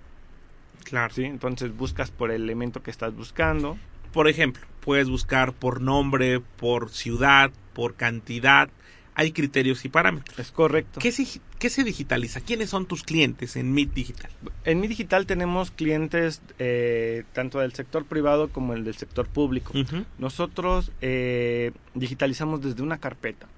Claro. 0.89 1.13
¿sí? 1.13 1.25
Entonces 1.25 1.77
buscas 1.77 2.11
por 2.11 2.31
el 2.31 2.43
elemento 2.43 2.83
que 2.83 2.91
estás 2.91 3.15
buscando. 3.15 3.77
Por 4.13 4.29
ejemplo, 4.29 4.65
puedes 4.81 5.09
buscar 5.09 5.53
por 5.53 5.81
nombre, 5.81 6.41
por 6.41 6.91
ciudad, 6.91 7.51
por 7.75 7.97
cantidad. 7.97 8.71
Hay 9.15 9.33
criterios 9.33 9.85
y 9.85 9.89
parámetros. 9.89 10.39
Es 10.39 10.53
correcto. 10.53 11.01
¿Qué 11.01 11.11
se, 11.11 11.41
qué 11.59 11.71
se 11.71 11.85
digitaliza? 11.85 12.41
¿Quiénes 12.41 12.71
son 12.71 12.87
tus 12.87 13.03
clientes 13.03 13.57
en 13.57 13.73
Meet 13.73 13.95
Digital? 13.95 14.31
En 14.65 14.79
mi 14.79 14.89
digital 14.89 15.27
tenemos 15.27 15.71
clientes 15.71 16.43
eh, 16.59 17.25
tanto 17.33 17.61
del 17.61 17.73
sector 17.73 18.05
privado 18.05 18.51
como 18.51 18.75
el 18.75 18.85
del 18.85 18.95
sector 18.95 19.27
público. 19.27 19.73
Nosotros 20.19 20.93
eh, 21.01 21.73
digitalizamos 21.95 22.61
desde 22.61 22.83
una 22.83 22.99
carpeta, 22.99 23.49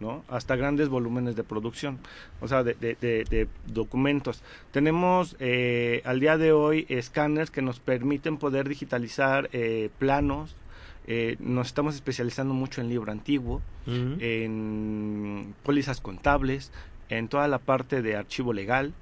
¿no? 0.00 0.24
Hasta 0.28 0.56
grandes 0.56 0.88
volúmenes 0.88 1.36
de 1.36 1.44
producción, 1.44 1.98
o 2.40 2.48
sea, 2.48 2.62
de, 2.62 2.74
de- 2.74 2.96
de- 3.00 3.24
de 3.24 3.48
documentos. 3.66 4.42
Tenemos 4.72 5.36
eh, 5.38 6.02
al 6.04 6.20
día 6.20 6.36
de 6.36 6.52
hoy 6.52 6.84
escáneres 6.88 7.50
que 7.50 7.62
nos 7.62 7.78
permiten 7.80 8.36
poder 8.38 8.68
digitalizar 8.68 9.48
eh, 9.52 9.90
planos. 9.98 10.54
eh, 11.06 11.36
nos 11.38 11.66
estamos 11.68 11.94
especializando 11.94 12.54
mucho 12.54 12.80
en 12.80 12.88
libro 12.88 13.12
antiguo, 13.12 13.60
en 13.86 15.54
pólizas 15.62 16.00
contables, 16.00 16.72
en 17.08 17.28
toda 17.28 17.46
la 17.48 17.58
parte 17.58 18.02
de 18.02 18.16
archivo 18.16 18.52
legal. 18.52 18.92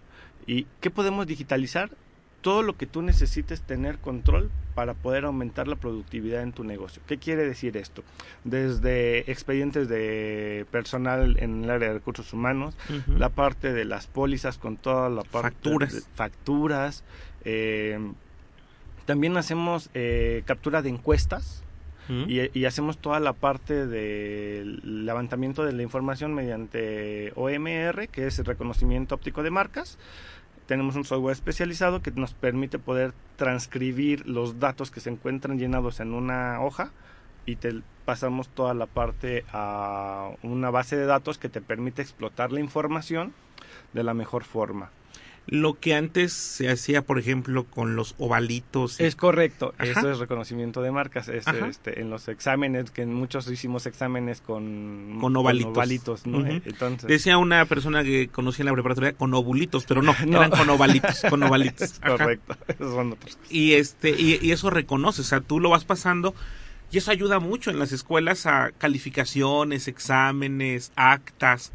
¿Y 0.47 0.67
qué 0.81 0.91
podemos 0.91 1.27
digitalizar? 1.27 1.91
Todo 2.43 2.63
lo 2.63 2.77
que 2.77 2.87
tú 2.87 3.01
necesites 3.03 3.63
tener 3.63 3.99
control 3.99 4.51
para 4.75 4.95
poder 4.95 5.25
aumentar 5.25 5.69
la 5.69 5.77
productividad 5.77 6.43
en 6.43 6.53
tu 6.53 6.65
negocio. 6.65 7.03
¿Qué 7.07 7.19
quiere 7.19 7.45
decir 7.47 7.77
esto? 7.77 8.03
Desde 8.45 9.31
expedientes 9.31 9.89
de 9.89 10.67
personal 10.71 11.37
en 11.41 11.65
el 11.65 11.71
área 11.71 11.89
de 11.89 11.95
recursos 11.95 12.33
humanos, 12.33 12.75
la 13.07 13.29
parte 13.29 13.73
de 13.73 13.85
las 13.85 14.07
pólizas 14.07 14.59
con 14.59 14.77
toda 14.77 15.09
la 15.09 15.23
parte 15.23 15.51
Facturas. 15.51 15.93
de 15.95 16.01
facturas. 16.15 17.05
eh, 17.45 17.99
también 19.07 19.37
hacemos 19.37 19.91
eh, 19.95 20.43
captura 20.47 20.81
de 20.83 20.89
encuestas 20.91 21.63
y, 22.29 22.59
y 22.59 22.65
hacemos 22.67 22.99
toda 22.99 23.21
la 23.21 23.33
parte 23.33 23.87
del 23.87 25.07
levantamiento 25.07 25.65
de 25.65 25.73
la 25.73 25.83
información 25.83 26.35
mediante 26.35 27.33
OMR, 27.37 28.09
que 28.09 28.27
es 28.27 28.39
el 28.39 28.45
reconocimiento 28.45 29.15
óptico 29.15 29.43
de 29.43 29.51
marcas. 29.51 29.99
Tenemos 30.73 30.97
un 30.97 31.05
software 31.05 31.35
especializado 31.35 32.01
que 32.01 32.13
nos 32.13 32.33
permite 32.33 32.79
poder 32.79 33.13
transcribir 33.37 34.27
los 34.27 34.59
datos 34.59 34.91
que 34.91 35.01
se 35.01 35.11
encuentran 35.11 35.59
llenados 35.59 36.01
en 36.01 36.15
una 36.15 36.63
hoja 36.63 36.93
y 37.45 37.57
te 37.57 37.83
pasamos 38.07 38.49
toda 38.49 38.73
la 38.73 38.87
parte 38.87 39.45
a 39.53 40.31
una 40.43 40.71
base 40.71 40.97
de 40.97 41.05
datos 41.05 41.37
que 41.37 41.51
te 41.51 41.61
permite 41.61 42.01
explotar 42.01 42.53
la 42.53 42.61
información 42.61 43.35
de 43.93 44.03
la 44.03 44.15
mejor 44.15 44.45
forma. 44.45 44.89
Lo 45.49 45.75
que 45.81 45.95
antes 45.97 46.33
se 46.33 46.71
hacía, 46.71 47.03
por 47.03 47.19
ejemplo, 47.19 47.65
con 47.65 47.97
los 47.97 48.15
ovalitos. 48.19 49.01
y- 49.01 49.05
Es 49.05 49.17
correcto, 49.17 49.75
Ajá. 49.77 49.91
eso 49.91 50.11
es 50.13 50.19
reconocimiento 50.21 50.83
de 50.83 50.93
marcas. 50.93 51.29
Es, 51.29 51.45
este, 51.69 52.01
en 52.01 52.11
los 52.11 52.29
exámenes, 52.29 52.93
que 52.93 53.05
muchos 53.07 53.49
hicimos 53.51 53.87
exámenes 53.87 54.41
con, 54.41 55.19
Con 55.21 55.37
ovalitos. 55.37 56.27
¿no? 56.27 56.39
Ujú. 56.39 56.63
Entonces, 56.65 57.09
Decía 57.09 57.39
una 57.39 57.65
persona 57.67 58.05
que 58.05 58.29
conocía 58.29 58.63
en 58.63 58.67
la 58.67 58.73
preparatoria 58.73 59.13
con 59.15 59.35
ovulitos, 59.35 59.85
pero 59.85 60.01
no, 60.01 60.15
No. 60.27 60.39
eran 60.39 60.51
con 60.51 60.71
ovalitos, 60.71 61.23
con 61.29 61.43
ovalitos. 61.43 61.99
correcto, 62.07 62.57
esos 62.69 62.95
son 62.95 63.13
otros. 63.13 63.37
Y 63.51 63.73
este, 63.73 64.11
y, 64.11 64.39
y 64.41 64.53
eso 64.53 64.71
reconoce, 64.71 65.23
o 65.23 65.25
sea, 65.25 65.41
tú 65.41 65.59
lo 65.59 65.71
vas 65.71 65.85
pasando 65.85 66.35
y 66.93 66.99
eso 66.99 67.11
ayuda 67.11 67.41
mucho 67.41 67.71
en 67.71 67.81
las 67.81 67.91
escuelas 67.91 68.47
a 68.47 68.71
calificaciones, 68.79 69.89
exámenes, 69.89 70.93
actas. 70.95 71.73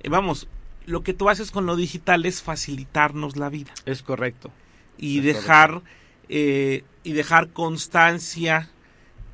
Eh, 0.00 0.08
vamos, 0.08 0.48
lo 0.86 1.02
que 1.02 1.14
tú 1.14 1.28
haces 1.30 1.50
con 1.50 1.66
lo 1.66 1.76
digital 1.76 2.26
es 2.26 2.42
facilitarnos 2.42 3.36
la 3.36 3.48
vida 3.48 3.72
Es 3.86 4.02
correcto. 4.02 4.50
y 4.98 5.18
Es 5.18 5.24
dejar 5.24 5.82
eh, 6.28 6.84
y 7.02 7.12
dejar 7.12 7.48
constancia 7.50 8.70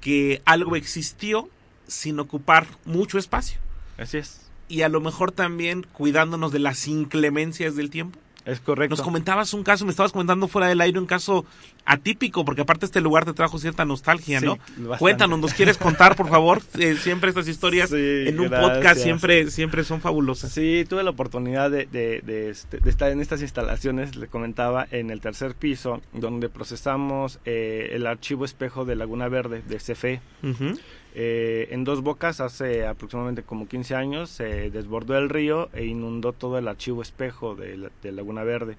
que 0.01 0.43
algo 0.45 0.77
existió 0.77 1.49
sin 1.87 2.19
ocupar 2.21 2.67
mucho 2.85 3.19
espacio 3.19 3.59
Así 3.99 4.19
es. 4.19 4.49
y 4.69 4.83
a 4.83 4.89
lo 4.89 5.01
mejor 5.01 5.33
también 5.33 5.87
cuidándonos 5.93 6.53
de 6.53 6.59
las 6.61 6.87
inclemencias 6.89 7.77
del 7.77 7.91
tiempo. 7.91 8.19
Es 8.51 8.61
correcto. 8.61 8.97
Nos 8.97 9.05
comentabas 9.05 9.55
un 9.55 9.63
caso, 9.63 9.85
me 9.85 9.91
estabas 9.91 10.13
comentando 10.13 10.49
fuera 10.49 10.69
del 10.69 10.81
aire 10.81 10.99
un 10.99 11.07
caso 11.07 11.45
atípico, 11.85 12.45
porque 12.45 12.63
aparte 12.63 12.87
este 12.87 13.01
lugar 13.01 13.25
te 13.25 13.33
trajo 13.33 13.59
cierta 13.59 13.85
nostalgia, 13.85 14.41
Sí, 14.41 14.47
¿no? 14.47 14.57
bastante. 14.57 14.99
Cuéntanos, 14.99 15.39
¿nos 15.39 15.55
quieres 15.55 15.79
contar, 15.79 16.17
por 16.17 16.29
favor? 16.29 16.63
Eh, 16.79 16.97
siempre 16.97 17.31
estas 17.31 17.49
historias 17.49 17.91
Sí, 17.91 17.97
en 17.97 18.39
un 18.41 18.49
gracias. 18.49 18.71
podcast 18.79 19.01
siempre, 19.01 19.51
siempre 19.51 19.85
son 19.85 20.01
fabulosas. 20.01 20.53
Sí, 20.53 20.85
tuve 20.89 21.03
la 21.03 21.11
oportunidad 21.11 21.71
de, 21.71 21.87
de- 21.87 22.21
de, 22.21 22.51
este, 22.51 22.79
de 22.79 22.91
estar 22.91 23.11
en 23.11 23.21
estas 23.21 23.41
instalaciones, 23.43 24.17
le 24.17 24.27
comentaba, 24.27 24.87
en 24.91 25.11
el 25.11 25.21
tercer 25.21 25.55
piso, 25.55 26.01
donde 26.13 26.49
procesamos 26.49 27.39
eh, 27.45 27.91
el 27.93 28.07
archivo 28.07 28.45
espejo 28.45 28.85
de 28.85 28.97
Laguna 28.97 29.29
Verde, 29.29 29.63
de 29.67 29.77
CFE. 29.77 30.21
Ujú. 30.43 30.79
Eh, 31.15 31.69
en 31.73 31.83
dos 31.85 32.03
bocas, 32.03 32.41
hace 32.41 32.87
aproximadamente 32.87 33.43
como 33.43 33.67
15 33.67 33.95
años, 33.97 34.31
se 34.31 34.71
desbordó 34.71 35.17
el 35.19 35.29
río 35.29 35.69
e 35.73 35.85
inundó 35.87 36.33
todo 36.33 36.57
el 36.59 36.69
archivo 36.69 37.03
espejo 37.03 37.55
de, 37.57 37.77
la- 37.77 37.91
de 38.03 38.13
Laguna 38.13 38.45
Verde. 38.45 38.77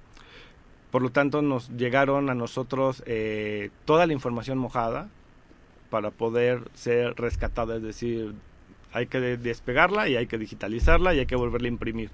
Por 0.90 1.02
lo 1.02 1.10
tanto, 1.10 1.42
nos 1.42 1.68
llegaron 1.76 2.30
a 2.30 2.34
nosotros 2.34 3.02
eh, 3.06 3.70
toda 3.84 4.06
la 4.06 4.12
información 4.12 4.58
mojada 4.58 5.08
para 5.90 6.10
poder 6.10 6.62
ser 6.74 7.14
rescatada, 7.16 7.76
es 7.76 7.82
decir, 7.82 8.34
hay 8.92 9.06
que 9.06 9.20
de- 9.20 9.36
despegarla 9.36 10.08
y 10.08 10.16
hay 10.16 10.26
que 10.26 10.38
digitalizarla 10.38 11.14
y 11.14 11.20
hay 11.20 11.26
que 11.26 11.36
volverla 11.36 11.66
a 11.68 11.70
imprimir. 11.70 12.10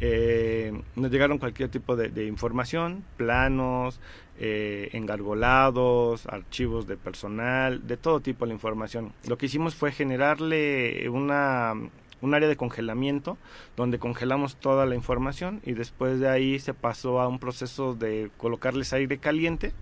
Eh, 0.00 0.72
nos 0.96 1.10
llegaron 1.10 1.38
cualquier 1.38 1.68
tipo 1.68 1.96
de, 1.96 2.08
de 2.08 2.26
información, 2.26 3.04
planos, 3.16 4.00
eh, 4.38 4.88
engargolados, 4.92 6.26
archivos 6.26 6.86
de 6.86 6.96
personal, 6.96 7.86
de 7.86 7.96
todo 7.96 8.20
tipo 8.20 8.46
de 8.46 8.52
información. 8.52 9.12
Lo 9.28 9.36
que 9.38 9.46
hicimos 9.46 9.74
fue 9.74 9.92
generarle 9.92 11.08
una, 11.10 11.74
un 12.22 12.34
área 12.34 12.48
de 12.48 12.56
congelamiento 12.56 13.36
donde 13.76 13.98
congelamos 13.98 14.56
toda 14.56 14.86
la 14.86 14.94
información 14.94 15.60
y 15.64 15.72
después 15.72 16.18
de 16.20 16.28
ahí 16.28 16.58
se 16.58 16.72
pasó 16.74 17.20
a 17.20 17.28
un 17.28 17.38
proceso 17.38 17.94
de 17.94 18.30
colocarles 18.38 18.92
aire 18.94 19.18
caliente. 19.18 19.72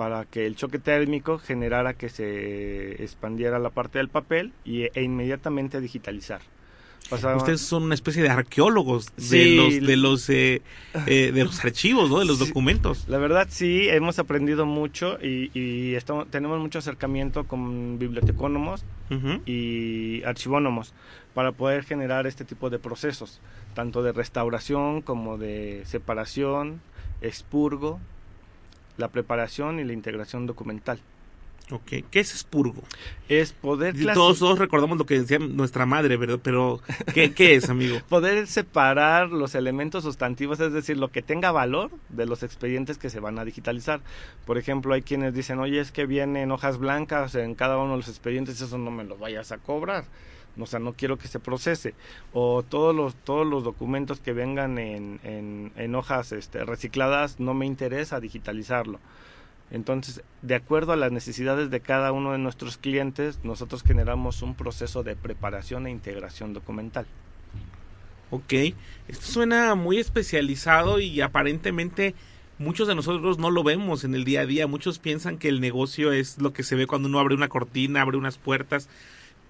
Para 0.00 0.24
que 0.24 0.46
el 0.46 0.56
choque 0.56 0.78
térmico 0.78 1.36
generara 1.36 1.92
que 1.92 2.08
se 2.08 3.02
expandiera 3.04 3.58
la 3.58 3.68
parte 3.68 3.98
del 3.98 4.08
papel 4.08 4.54
y, 4.64 4.84
e 4.94 5.02
inmediatamente 5.02 5.78
digitalizar. 5.78 6.40
Pasaban- 7.10 7.36
Ustedes 7.36 7.60
son 7.60 7.82
una 7.82 7.92
especie 7.94 8.22
de 8.22 8.30
arqueólogos 8.30 9.14
de 9.16 9.22
Sí. 9.22 9.56
los 9.56 9.86
de 9.86 9.96
los 9.98 10.30
eh, 10.30 10.62
eh, 11.06 11.32
de 11.34 11.44
los 11.44 11.62
archivos, 11.62 12.08
¿no? 12.08 12.18
De 12.18 12.24
los 12.24 12.38
Sí. 12.38 12.46
documentos. 12.46 13.06
La 13.08 13.18
verdad 13.18 13.46
sí, 13.50 13.90
hemos 13.90 14.18
aprendido 14.18 14.64
mucho 14.64 15.18
y, 15.22 15.50
y 15.52 15.94
estamos, 15.96 16.30
tenemos 16.30 16.58
mucho 16.60 16.78
acercamiento 16.78 17.44
con 17.44 17.98
bibliotecónomos 17.98 18.82
Ujú. 19.10 19.42
y 19.44 20.22
archivónomos 20.24 20.94
para 21.34 21.52
poder 21.52 21.84
generar 21.84 22.26
este 22.26 22.46
tipo 22.46 22.70
de 22.70 22.78
procesos, 22.78 23.42
tanto 23.74 24.02
de 24.02 24.12
restauración 24.12 25.02
como 25.02 25.36
de 25.36 25.82
separación, 25.84 26.80
expurgo, 27.20 28.00
la 29.00 29.08
preparación 29.08 29.80
y 29.80 29.84
la 29.84 29.92
integración 29.92 30.46
documental. 30.46 31.00
Ok. 31.72 32.04
¿Qué 32.10 32.20
es 32.20 32.32
expurgo? 32.32 32.82
Es 33.28 33.52
poder 33.52 33.94
Todos, 34.12 34.38
todos 34.38 34.58
recordamos 34.58 34.98
lo 34.98 35.06
que 35.06 35.20
decía 35.20 35.38
nuestra 35.38 35.86
madre, 35.86 36.16
¿verdad? 36.16 36.40
Pero 36.42 36.80
¿qué, 37.14 37.32
qué 37.32 37.54
es, 37.54 37.68
amigo? 37.70 37.98
poder 38.08 38.46
separar 38.46 39.30
los 39.30 39.54
elementos 39.54 40.04
sustantivos, 40.04 40.58
es 40.60 40.72
decir, 40.72 40.96
lo 40.96 41.08
que 41.08 41.22
tenga 41.22 41.52
valor 41.52 41.90
de 42.08 42.26
los 42.26 42.42
expedientes 42.42 42.98
que 42.98 43.10
se 43.10 43.20
van 43.20 43.38
a 43.38 43.44
digitalizar. 43.44 44.00
Por 44.46 44.58
ejemplo, 44.58 44.94
hay 44.94 45.02
quienes 45.02 45.32
dicen, 45.34 45.58
oye, 45.60 45.80
es 45.80 45.92
que 45.92 46.06
vienen 46.06 46.50
hojas 46.50 46.78
blancas 46.78 47.34
en 47.34 47.54
cada 47.54 47.78
uno 47.78 47.92
de 47.92 47.98
los 47.98 48.08
expedientes, 48.08 48.60
eso 48.60 48.78
no 48.78 48.90
me 48.90 49.04
lo 49.04 49.16
vayas 49.16 49.52
a 49.52 49.58
cobrar. 49.58 50.04
O 50.58 50.66
sea, 50.66 50.78
no 50.78 50.92
quiero 50.92 51.18
que 51.18 51.28
se 51.28 51.40
procese. 51.40 51.94
O 52.32 52.62
todos 52.62 52.94
los, 52.94 53.14
todos 53.14 53.46
los 53.46 53.64
documentos 53.64 54.20
que 54.20 54.32
vengan 54.32 54.78
en, 54.78 55.20
en, 55.24 55.94
hojas 55.94 56.32
este, 56.32 56.64
recicladas, 56.64 57.40
no 57.40 57.54
me 57.54 57.66
interesa 57.66 58.20
digitalizarlo. 58.20 58.98
Entonces, 59.70 60.22
de 60.42 60.56
acuerdo 60.56 60.92
a 60.92 60.96
las 60.96 61.12
necesidades 61.12 61.70
de 61.70 61.80
cada 61.80 62.12
uno 62.12 62.32
de 62.32 62.38
nuestros 62.38 62.76
clientes, 62.76 63.38
nosotros 63.44 63.82
generamos 63.82 64.42
un 64.42 64.54
proceso 64.54 65.02
de 65.02 65.14
preparación 65.14 65.86
e 65.86 65.90
integración 65.90 66.52
documental. 66.52 67.06
Ok, 68.32 68.52
esto 69.08 69.26
suena 69.26 69.74
muy 69.74 69.98
especializado 69.98 71.00
y 71.00 71.20
aparentemente 71.20 72.14
muchos 72.58 72.86
de 72.86 72.94
nosotros 72.94 73.38
no 73.38 73.50
lo 73.50 73.64
vemos 73.64 74.04
en 74.04 74.14
el 74.14 74.24
día 74.24 74.42
a 74.42 74.46
día. 74.46 74.66
Muchos 74.68 74.98
piensan 75.00 75.38
que 75.38 75.48
el 75.48 75.60
negocio 75.60 76.12
es 76.12 76.38
lo 76.38 76.52
que 76.52 76.62
se 76.62 76.76
ve 76.76 76.86
cuando 76.86 77.08
uno 77.08 77.18
abre 77.18 77.34
una 77.34 77.48
cortina, 77.48 78.02
abre 78.02 78.16
unas 78.16 78.38
puertas. 78.38 78.88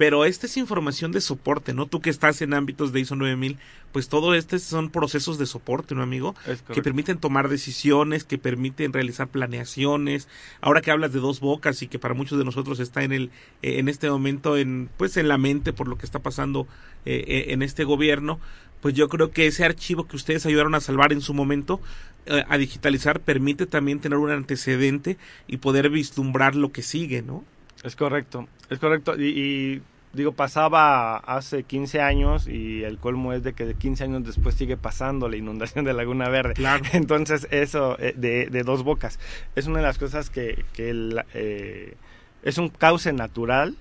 Pero 0.00 0.24
esta 0.24 0.46
es 0.46 0.56
información 0.56 1.12
de 1.12 1.20
soporte, 1.20 1.74
¿no? 1.74 1.84
Tú 1.84 2.00
que 2.00 2.08
estás 2.08 2.40
en 2.40 2.54
ámbitos 2.54 2.90
de 2.90 3.00
ISO 3.00 3.16
9000, 3.16 3.58
pues 3.92 4.08
todo 4.08 4.34
este 4.34 4.58
son 4.58 4.88
procesos 4.88 5.36
de 5.36 5.44
soporte, 5.44 5.94
¿no, 5.94 6.02
amigo? 6.02 6.34
Que 6.72 6.80
permiten 6.80 7.18
tomar 7.18 7.50
decisiones, 7.50 8.24
que 8.24 8.38
permiten 8.38 8.94
realizar 8.94 9.28
planeaciones. 9.28 10.26
Ahora 10.62 10.80
que 10.80 10.90
hablas 10.90 11.12
de 11.12 11.18
dos 11.18 11.40
bocas 11.40 11.82
y 11.82 11.86
que 11.86 11.98
para 11.98 12.14
muchos 12.14 12.38
de 12.38 12.46
nosotros 12.46 12.80
está 12.80 13.02
en 13.04 13.12
el 13.12 13.30
eh, 13.60 13.78
en 13.78 13.90
este 13.90 14.08
momento 14.08 14.56
en 14.56 14.88
pues 14.96 15.18
en 15.18 15.28
la 15.28 15.36
mente 15.36 15.74
por 15.74 15.86
lo 15.86 15.98
que 15.98 16.06
está 16.06 16.20
pasando 16.20 16.66
eh, 17.04 17.22
eh, 17.28 17.44
en 17.48 17.60
este 17.60 17.84
gobierno, 17.84 18.40
pues 18.80 18.94
yo 18.94 19.06
creo 19.10 19.32
que 19.32 19.48
ese 19.48 19.66
archivo 19.66 20.08
que 20.08 20.16
ustedes 20.16 20.46
ayudaron 20.46 20.74
a 20.74 20.80
salvar 20.80 21.12
en 21.12 21.20
su 21.20 21.34
momento 21.34 21.78
eh, 22.24 22.44
a 22.48 22.56
digitalizar 22.56 23.20
permite 23.20 23.66
también 23.66 24.00
tener 24.00 24.18
un 24.18 24.30
antecedente 24.30 25.18
y 25.46 25.58
poder 25.58 25.90
vislumbrar 25.90 26.54
lo 26.54 26.72
que 26.72 26.82
sigue, 26.82 27.22
¿no? 27.22 27.44
Es 27.82 27.96
correcto, 27.96 28.46
es 28.68 28.78
correcto. 28.78 29.14
Y, 29.18 29.28
y, 29.28 29.82
digo, 30.12 30.32
pasaba 30.32 31.16
hace 31.18 31.62
15 31.62 32.00
años 32.00 32.46
y 32.48 32.82
el 32.84 32.98
colmo 32.98 33.32
es 33.32 33.42
de 33.42 33.52
que 33.54 33.64
de 33.64 33.74
15 33.74 34.04
años 34.04 34.24
después 34.24 34.54
sigue 34.54 34.76
pasando 34.76 35.28
la 35.28 35.36
inundación 35.36 35.84
de 35.84 35.92
Laguna 35.94 36.28
Verde. 36.28 36.54
Claro. 36.54 36.84
Entonces, 36.92 37.46
eso 37.50 37.96
eh, 37.98 38.12
de, 38.16 38.46
de 38.46 38.62
dos 38.62 38.82
bocas 38.84 39.18
es 39.56 39.66
una 39.66 39.78
de 39.78 39.86
las 39.86 39.98
cosas 39.98 40.28
que, 40.30 40.64
que 40.74 40.90
el, 40.90 41.22
eh, 41.34 41.94
es 42.42 42.58
un 42.58 42.68
cauce 42.68 43.12
natural 43.12 43.76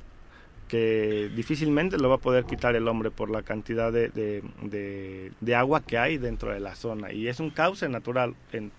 que 0.68 1.32
difícilmente 1.36 1.98
lo 1.98 2.10
va 2.10 2.16
a 2.16 2.20
poder 2.20 2.46
quitar 2.46 2.76
el 2.76 2.88
hombre 2.88 3.10
por 3.10 3.32
la 3.32 3.42
cantidad 3.42 3.92
de, 3.92 4.10
de, 4.10 4.44
de- 4.62 5.32
de 5.42 5.56
agua 5.56 5.82
que 5.82 5.98
hay 5.98 6.18
dentro 6.20 6.54
de 6.54 6.60
la 6.60 6.76
zona. 6.76 7.12
Y 7.12 7.28
es 7.28 7.40
un 7.40 7.50
cauce 7.50 7.90
natural. 7.90 8.36
En, 8.54 8.72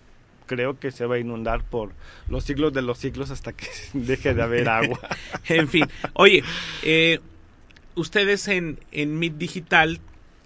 creo 0.50 0.80
que 0.80 0.90
se 0.90 1.06
va 1.06 1.14
a 1.14 1.18
inundar 1.20 1.62
por 1.62 1.92
los 2.28 2.42
siglos 2.42 2.72
de 2.72 2.82
los 2.82 2.98
siglos 2.98 3.30
hasta 3.30 3.52
que 3.52 3.68
deje 3.92 4.34
de 4.34 4.42
haber 4.42 4.68
agua. 4.68 4.98
en 5.48 5.68
fin, 5.68 5.86
oye, 6.14 6.42
eh, 6.82 7.20
ustedes 7.94 8.48
en, 8.48 8.80
en 8.90 9.16
Mid 9.20 9.34
Digital 9.34 10.00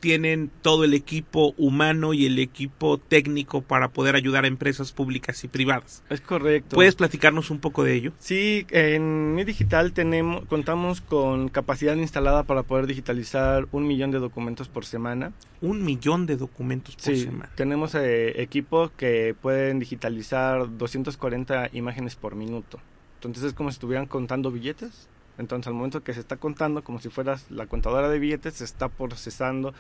tienen 0.05 0.51
todo 0.61 0.85
el 0.85 0.93
equipo 0.93 1.55
humano 1.57 2.13
y 2.13 2.27
el 2.27 2.39
equipo 2.39 2.99
técnico 2.99 3.63
para 3.63 3.89
poder 3.89 4.17
ayudar 4.17 4.45
a 4.45 4.49
empresas 4.49 4.93
públicas 4.93 5.43
y 5.45 5.49
privadas. 5.49 6.03
Es 6.11 6.21
correcto. 6.21 6.77
¿Puedes 6.77 6.95
platicarnos 6.95 7.51
un 7.51 7.59
poco 7.59 7.85
de 7.85 7.95
ello? 7.95 8.13
Sí, 8.19 8.67
en 8.69 9.35
Mi 9.35 9.45
Digital 9.45 9.95
tenemos, 9.95 10.45
contamos 10.45 11.01
con 11.01 11.49
capacidad 11.49 11.97
instalada 11.97 12.43
para 12.43 12.65
poder 12.65 12.87
digitalizar 12.87 13.67
un 13.73 13.87
millón 13.87 14.11
de 14.11 14.19
documentos 14.19 14.69
por 14.69 14.85
semana. 14.85 15.33
Un 15.63 15.83
millón 15.83 16.27
de 16.27 16.37
documentos 16.37 16.97
por 16.97 17.05
Sí, 17.05 17.23
semana. 17.23 17.49
tenemos 17.55 17.95
eh, 17.95 18.43
equipos 18.43 18.91
que 18.99 19.35
pueden 19.41 19.79
digitalizar 19.79 20.77
240 20.77 21.71
imágenes 21.73 22.15
por 22.15 22.35
minuto. 22.35 22.79
Entonces 23.17 23.45
es 23.45 23.53
como 23.55 23.71
si 23.71 23.77
estuvieran 23.77 24.05
contando 24.05 24.51
billetes. 24.51 25.09
Entonces 25.39 25.67
al 25.69 25.75
momento 25.75 26.03
que 26.03 26.15
se 26.15 26.21
está 26.21 26.37
contando, 26.37 26.85
como 26.85 27.01
si 27.01 27.09
fueras 27.09 27.51
la 27.51 27.67
contadora 27.67 28.09
de 28.09 28.19
billetes, 28.19 28.55
se 28.55 28.65
está 28.65 28.89
procesando 28.89 29.75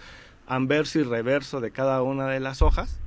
anverso 0.47 0.99
y 0.99 1.03
reverso 1.05 1.61
de 1.61 1.71
cada 1.71 2.03
una 2.03 2.27
de 2.29 2.41
las 2.41 2.61
hojas 2.63 2.99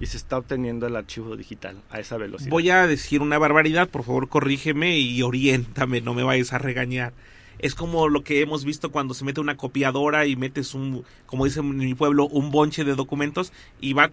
y 0.00 0.06
se 0.06 0.16
está 0.16 0.38
obteniendo 0.38 0.86
el 0.86 0.94
archivo 0.96 1.36
digital 1.36 1.82
a 1.90 1.98
esa 1.98 2.16
velocidad. 2.16 2.50
Voy 2.50 2.70
a 2.70 2.86
decir 2.86 3.20
una 3.20 3.36
barbaridad, 3.38 3.88
por 3.88 4.04
favor 4.04 4.28
corrígeme 4.28 4.96
y 4.98 5.20
oriéntame, 5.22 6.00
no 6.00 6.14
me 6.14 6.22
vayas 6.22 6.52
a 6.52 6.58
regañar. 6.58 7.12
Es 7.58 7.74
como 7.74 8.08
lo 8.08 8.22
que 8.22 8.40
hemos 8.40 8.64
visto 8.64 8.92
cuando 8.92 9.14
se 9.14 9.24
mete 9.24 9.40
una 9.40 9.56
copiadora 9.56 10.26
y 10.26 10.36
metes 10.36 10.74
un, 10.74 11.04
como 11.26 11.44
dicen 11.44 11.64
en 11.66 11.78
mi 11.78 11.94
pueblo, 11.96 12.28
un 12.28 12.52
bonche 12.52 12.84
de 12.84 12.94
documentos 12.94 13.52
y 13.80 13.94
va 13.94 14.12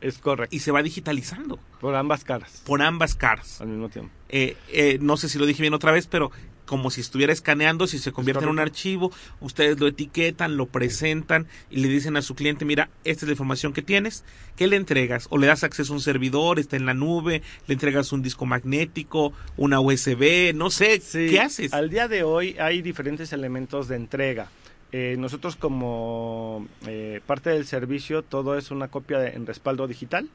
Es 0.00 0.18
correcto. 0.18 0.54
y 0.56 0.58
se 0.58 0.72
va 0.72 0.82
digitalizando 0.82 1.60
Por 1.80 1.94
ambas 1.94 2.24
caras, 2.24 2.60
por 2.66 2.82
ambas 2.82 3.14
caras. 3.14 3.60
al 3.60 3.68
mismo 3.68 3.88
tiempo. 3.88 4.10
Eh, 4.28 4.56
eh, 4.70 4.98
no 5.00 5.16
sé 5.16 5.28
si 5.28 5.38
lo 5.38 5.46
dije 5.46 5.62
bien 5.62 5.74
otra 5.74 5.92
vez, 5.92 6.08
pero 6.08 6.32
como 6.72 6.90
si 6.90 7.02
estuviera 7.02 7.34
escaneando, 7.34 7.86
si 7.86 7.98
se 7.98 8.12
convierte 8.12 8.44
en 8.44 8.48
un 8.50 8.58
archivo, 8.58 9.12
ustedes 9.40 9.78
lo 9.78 9.88
etiquetan, 9.88 10.56
lo 10.56 10.64
presentan 10.64 11.46
y 11.70 11.80
le 11.80 11.88
dicen 11.88 12.16
a 12.16 12.22
su 12.22 12.34
cliente, 12.34 12.64
mira, 12.64 12.88
esta 13.04 13.26
es 13.26 13.28
la 13.28 13.32
información 13.32 13.74
que 13.74 13.82
tienes, 13.82 14.24
¿qué 14.56 14.66
le 14.66 14.76
entregas? 14.76 15.26
O 15.28 15.36
le 15.36 15.48
das 15.48 15.64
acceso 15.64 15.92
a 15.92 15.96
un 15.96 16.00
servidor, 16.00 16.58
está 16.58 16.76
en 16.76 16.86
la 16.86 16.94
nube, 16.94 17.42
le 17.66 17.74
entregas 17.74 18.10
un 18.12 18.22
disco 18.22 18.46
magnético, 18.46 19.34
una 19.58 19.80
USB, 19.80 20.54
no 20.54 20.70
sé, 20.70 20.98
Sí, 21.02 21.26
¿qué 21.28 21.40
haces? 21.40 21.74
Al 21.74 21.90
día 21.90 22.08
de 22.08 22.22
hoy 22.22 22.56
hay 22.58 22.80
diferentes 22.80 23.34
elementos 23.34 23.86
de 23.88 23.96
entrega. 23.96 24.48
Eh, 24.94 25.16
nosotros 25.18 25.56
como 25.56 26.66
eh, 26.86 27.22
parte 27.26 27.48
del 27.48 27.64
servicio, 27.64 28.20
todo 28.22 28.58
es 28.58 28.70
una 28.70 28.88
copia 28.88 29.18
de- 29.18 29.30
en 29.30 29.46
respaldo 29.46 29.86
digital 29.88 30.28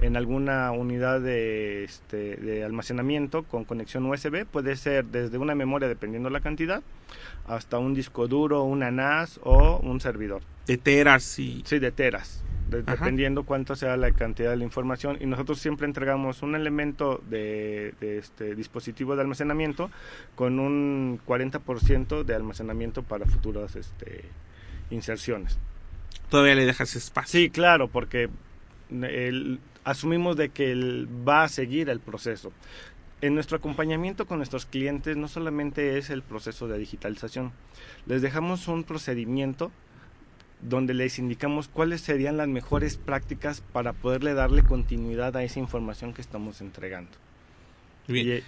en 0.00 0.16
alguna 0.16 0.70
unidad 0.70 1.20
de, 1.20 1.82
este, 1.82 2.36
de 2.36 2.62
almacenamiento 2.62 3.42
con 3.42 3.64
conexión 3.64 4.06
USB. 4.06 4.44
Puede 4.46 4.76
ser 4.76 5.06
desde 5.06 5.38
una 5.38 5.56
memoria, 5.56 5.88
dependiendo 5.88 6.30
la 6.30 6.40
cantidad, 6.40 6.82
hasta 7.48 7.78
un 7.78 7.94
disco 7.94 8.28
duro, 8.28 8.62
una 8.62 8.92
NAS 8.92 9.40
o 9.42 9.78
un 9.82 10.00
servidor. 10.00 10.42
De 10.68 10.78
teras 10.78 11.38
y... 11.40 11.62
Sí, 11.66 11.80
de 11.80 11.90
teras, 11.90 12.44
de- 12.70 12.82
dependiendo 12.82 13.44
cuánto 13.44 13.76
sea 13.76 13.96
la 13.96 14.10
cantidad 14.12 14.50
de 14.50 14.56
la 14.56 14.64
información. 14.64 15.16
Y 15.20 15.26
nosotros 15.26 15.58
siempre 15.58 15.86
entregamos 15.86 16.42
un 16.42 16.54
elemento 16.54 17.22
de, 17.28 17.94
de 18.00 18.18
este 18.18 18.54
dispositivo 18.54 19.14
de 19.16 19.22
almacenamiento 19.22 19.90
con 20.34 20.58
un 20.58 21.20
40% 21.26 22.24
de 22.24 22.34
almacenamiento 22.34 23.02
para 23.02 23.26
futuras 23.26 23.76
este, 23.76 24.22
inserciones. 24.90 25.58
Todavía 26.30 26.54
le 26.54 26.66
dejas 26.66 26.96
espacio. 26.96 27.38
Sí, 27.40 27.50
claro, 27.50 27.88
porque 27.88 28.28
el- 28.90 29.60
asumimos 29.84 30.36
de 30.36 30.48
que 30.50 30.72
él 30.72 31.08
va 31.26 31.44
a 31.44 31.48
seguir 31.48 31.88
el 31.90 32.00
proceso. 32.00 32.52
En 33.22 33.34
nuestro 33.34 33.56
acompañamiento 33.56 34.26
con 34.26 34.38
nuestros 34.38 34.66
clientes 34.66 35.16
no 35.16 35.26
solamente 35.28 35.96
es 35.98 36.10
el 36.10 36.22
proceso 36.22 36.68
de 36.68 36.78
digitalización, 36.78 37.52
les 38.06 38.20
dejamos 38.20 38.68
un 38.68 38.84
procedimiento 38.84 39.72
donde 40.62 40.94
les 40.94 41.18
indicamos 41.18 41.68
cuáles 41.68 42.00
serían 42.00 42.36
las 42.36 42.48
mejores 42.48 42.96
prácticas 42.96 43.60
para 43.72 43.92
poderle 43.92 44.34
darle 44.34 44.62
continuidad 44.62 45.36
a 45.36 45.44
esa 45.44 45.60
información 45.60 46.12
que 46.14 46.22
estamos 46.22 46.60
entregando. 46.60 47.10
Bien. 48.08 48.42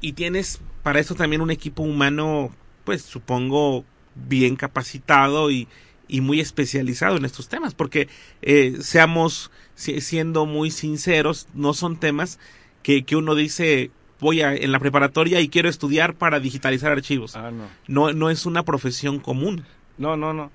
Y, 0.00 0.08
Y 0.08 0.12
tienes 0.14 0.60
para 0.82 0.98
eso 1.00 1.14
también 1.14 1.42
un 1.42 1.50
equipo 1.50 1.82
humano, 1.82 2.50
pues 2.84 3.02
supongo, 3.02 3.84
bien 4.14 4.56
capacitado 4.56 5.50
y, 5.50 5.68
y 6.08 6.20
muy 6.20 6.40
especializado 6.40 7.16
en 7.16 7.24
estos 7.24 7.48
temas, 7.48 7.74
porque 7.74 8.08
eh, 8.42 8.76
seamos 8.80 9.50
si- 9.74 10.00
siendo 10.00 10.44
muy 10.46 10.70
sinceros, 10.70 11.46
no 11.54 11.72
son 11.74 11.98
temas 11.98 12.38
que, 12.82 13.04
que 13.04 13.14
uno 13.16 13.34
dice 13.34 13.90
voy 14.20 14.40
a, 14.40 14.54
en 14.54 14.70
la 14.72 14.78
preparatoria 14.78 15.40
y 15.40 15.48
quiero 15.48 15.68
estudiar 15.68 16.14
para 16.14 16.40
digitalizar 16.40 16.92
archivos. 16.92 17.36
ah, 17.36 17.50
no. 17.50 17.68
No, 17.88 18.12
no 18.12 18.30
es 18.30 18.46
una 18.46 18.64
profesión 18.64 19.18
común. 19.18 19.64
No, 19.98 20.16
no, 20.16 20.32
no. 20.32 20.50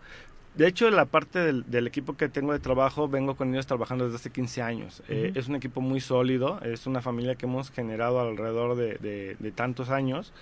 De 0.57 0.67
hecho, 0.67 0.89
la 0.89 1.05
parte 1.05 1.37
del, 1.39 1.69
del 1.69 1.85
equipo 1.85 2.17
que 2.17 2.29
tengo 2.29 2.51
de 2.51 2.59
trabajo, 2.59 3.07
vengo 3.07 3.35
con 3.35 3.53
ellos 3.53 3.67
trabajando 3.67 4.05
desde 4.05 4.15
hace 4.17 4.31
15 4.31 4.61
años. 4.63 5.03
Eh, 5.07 5.31
es 5.35 5.47
un 5.47 5.55
equipo 5.55 5.81
muy 5.81 5.99
sólido, 5.99 6.59
es 6.63 6.87
una 6.87 7.01
familia 7.01 7.35
que 7.35 7.45
hemos 7.45 7.69
generado 7.69 8.19
alrededor 8.19 8.75
de, 8.75 8.95
de- 8.95 9.35
de 9.39 9.51
tantos 9.51 9.89
años 9.89 10.33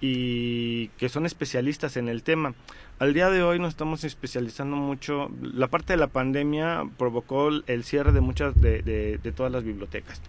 y 0.00 0.88
que 0.98 1.08
son 1.08 1.24
especialistas 1.24 1.96
en 1.96 2.08
el 2.10 2.22
tema. 2.22 2.54
Al 2.98 3.14
día 3.14 3.30
de 3.30 3.42
hoy 3.42 3.58
nos 3.58 3.70
estamos 3.70 4.04
especializando 4.04 4.76
mucho. 4.76 5.30
La 5.40 5.68
parte 5.68 5.94
de 5.94 5.96
la 5.96 6.08
pandemia 6.08 6.84
provocó 6.98 7.48
el 7.66 7.84
cierre 7.84 8.12
de 8.12 8.20
muchas 8.20 8.60
de, 8.60 8.82
de- 8.82 9.18
de 9.18 9.32
todas 9.32 9.50
las 9.50 9.64
bibliotecas. 9.64 10.20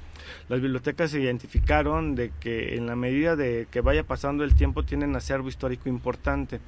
Las 0.48 0.62
bibliotecas 0.62 1.12
se 1.12 1.20
identificaron 1.20 2.16
de 2.16 2.32
que 2.40 2.76
en 2.76 2.86
la 2.88 2.96
medida 2.96 3.36
de 3.36 3.68
que 3.70 3.82
vaya 3.82 4.04
pasando 4.04 4.44
el 4.46 4.56
tiempo 4.56 4.84
tienen 4.84 5.16
acervo 5.16 5.50
histórico 5.50 5.90
importante 5.90 6.60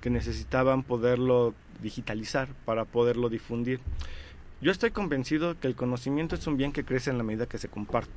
que 0.00 0.10
necesitaban 0.10 0.82
poderlo 0.82 1.54
digitalizar 1.82 2.48
para 2.64 2.84
poderlo 2.84 3.28
difundir. 3.28 3.80
Yo 4.60 4.70
estoy 4.70 4.90
convencido 4.90 5.58
que 5.58 5.68
el 5.68 5.74
conocimiento 5.74 6.34
es 6.34 6.46
un 6.46 6.56
bien 6.56 6.72
que 6.72 6.84
crece 6.84 7.10
en 7.10 7.18
la 7.18 7.24
medida 7.24 7.46
que 7.46 7.58
se 7.58 7.68
comparte. 7.68 8.10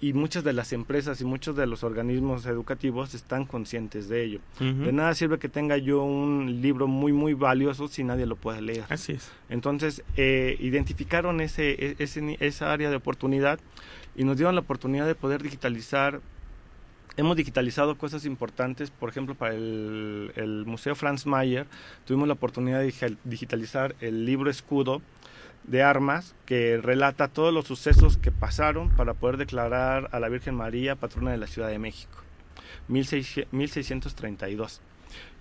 Y 0.00 0.12
muchas 0.12 0.44
de 0.44 0.52
las 0.52 0.72
empresas 0.72 1.20
y 1.20 1.24
muchos 1.24 1.56
de 1.56 1.66
los 1.66 1.82
organismos 1.82 2.44
educativos 2.46 3.14
están 3.14 3.46
conscientes 3.46 4.08
de 4.08 4.22
ello. 4.22 4.40
De 4.58 4.92
nada 4.92 5.14
sirve 5.14 5.38
que 5.38 5.48
tenga 5.48 5.78
yo 5.78 6.02
un 6.02 6.60
libro 6.60 6.86
muy, 6.86 7.12
muy 7.12 7.32
valioso 7.32 7.88
si 7.88 8.04
nadie 8.04 8.26
lo 8.26 8.36
puede 8.36 8.60
leer. 8.60 8.84
Así 8.90 9.12
es. 9.12 9.30
Entonces, 9.48 10.02
eh, 10.16 10.56
identificaron 10.60 11.40
ese, 11.40 11.70
e- 11.72 11.96
ese 12.00 12.36
esa 12.40 12.72
área 12.72 12.90
de 12.90 12.96
oportunidad 12.96 13.58
y 14.14 14.24
nos 14.24 14.36
dieron 14.36 14.54
la 14.54 14.60
oportunidad 14.60 15.06
de 15.06 15.14
poder 15.14 15.42
digitalizar. 15.42 16.20
Hemos 17.16 17.36
digitalizado 17.36 17.96
cosas 17.96 18.24
importantes, 18.24 18.90
por 18.90 19.08
ejemplo, 19.08 19.34
para 19.36 19.54
el, 19.54 20.64
Museo 20.66 20.96
Franz 20.96 21.26
Mayer, 21.26 21.66
tuvimos 22.06 22.26
la 22.26 22.34
oportunidad 22.34 22.80
de 22.80 22.88
digi- 22.92 23.16
digitalizar 23.22 23.94
el 24.00 24.24
libro 24.24 24.50
escudo 24.50 25.00
de 25.62 25.82
armas 25.82 26.34
que 26.44 26.76
relata 26.82 27.28
todos 27.28 27.54
los 27.54 27.66
sucesos 27.66 28.16
que 28.16 28.32
pasaron 28.32 28.90
para 28.90 29.14
poder 29.14 29.36
declarar 29.36 30.08
a 30.12 30.18
la 30.20 30.28
Virgen 30.28 30.56
María 30.56 30.96
patrona 30.96 31.30
de 31.30 31.38
la 31.38 31.46
Ciudad 31.46 31.68
de 31.68 31.78
México, 31.78 32.18
1600 32.88 33.52
1632 33.52 34.80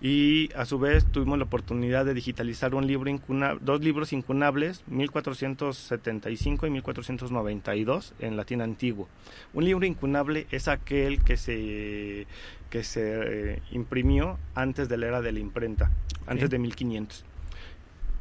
y 0.02 0.50
a 0.56 0.66
su 0.66 0.80
vez 0.80 1.06
tuvimos 1.06 1.38
la 1.38 1.46
oportunidad 1.46 2.04
de 2.06 2.14
digitalizar 2.14 2.76
un 2.76 2.86
libro 2.88 3.10
incuna- 3.10 3.58
dos 3.62 3.82
libros 3.82 4.12
incunables 4.14 4.84
1475 4.88 6.68
y 6.68 6.70
1492 6.70 8.14
en 8.20 8.36
latín 8.38 8.62
antiguo. 8.62 9.08
Un 9.54 9.66
libro 9.66 9.86
incunable 9.86 10.48
es 10.52 10.68
aquel 10.68 11.24
que 11.24 11.38
se 11.38 12.28
que 12.70 12.84
se 12.84 13.54
eh, 13.54 13.62
imprimió 13.72 14.40
antes 14.56 14.90
de 14.90 14.98
la 14.98 15.08
era 15.08 15.22
de 15.22 15.32
la 15.32 15.40
imprenta 15.40 15.92
antes 16.26 16.50
de 16.50 16.58
1500 16.60 17.26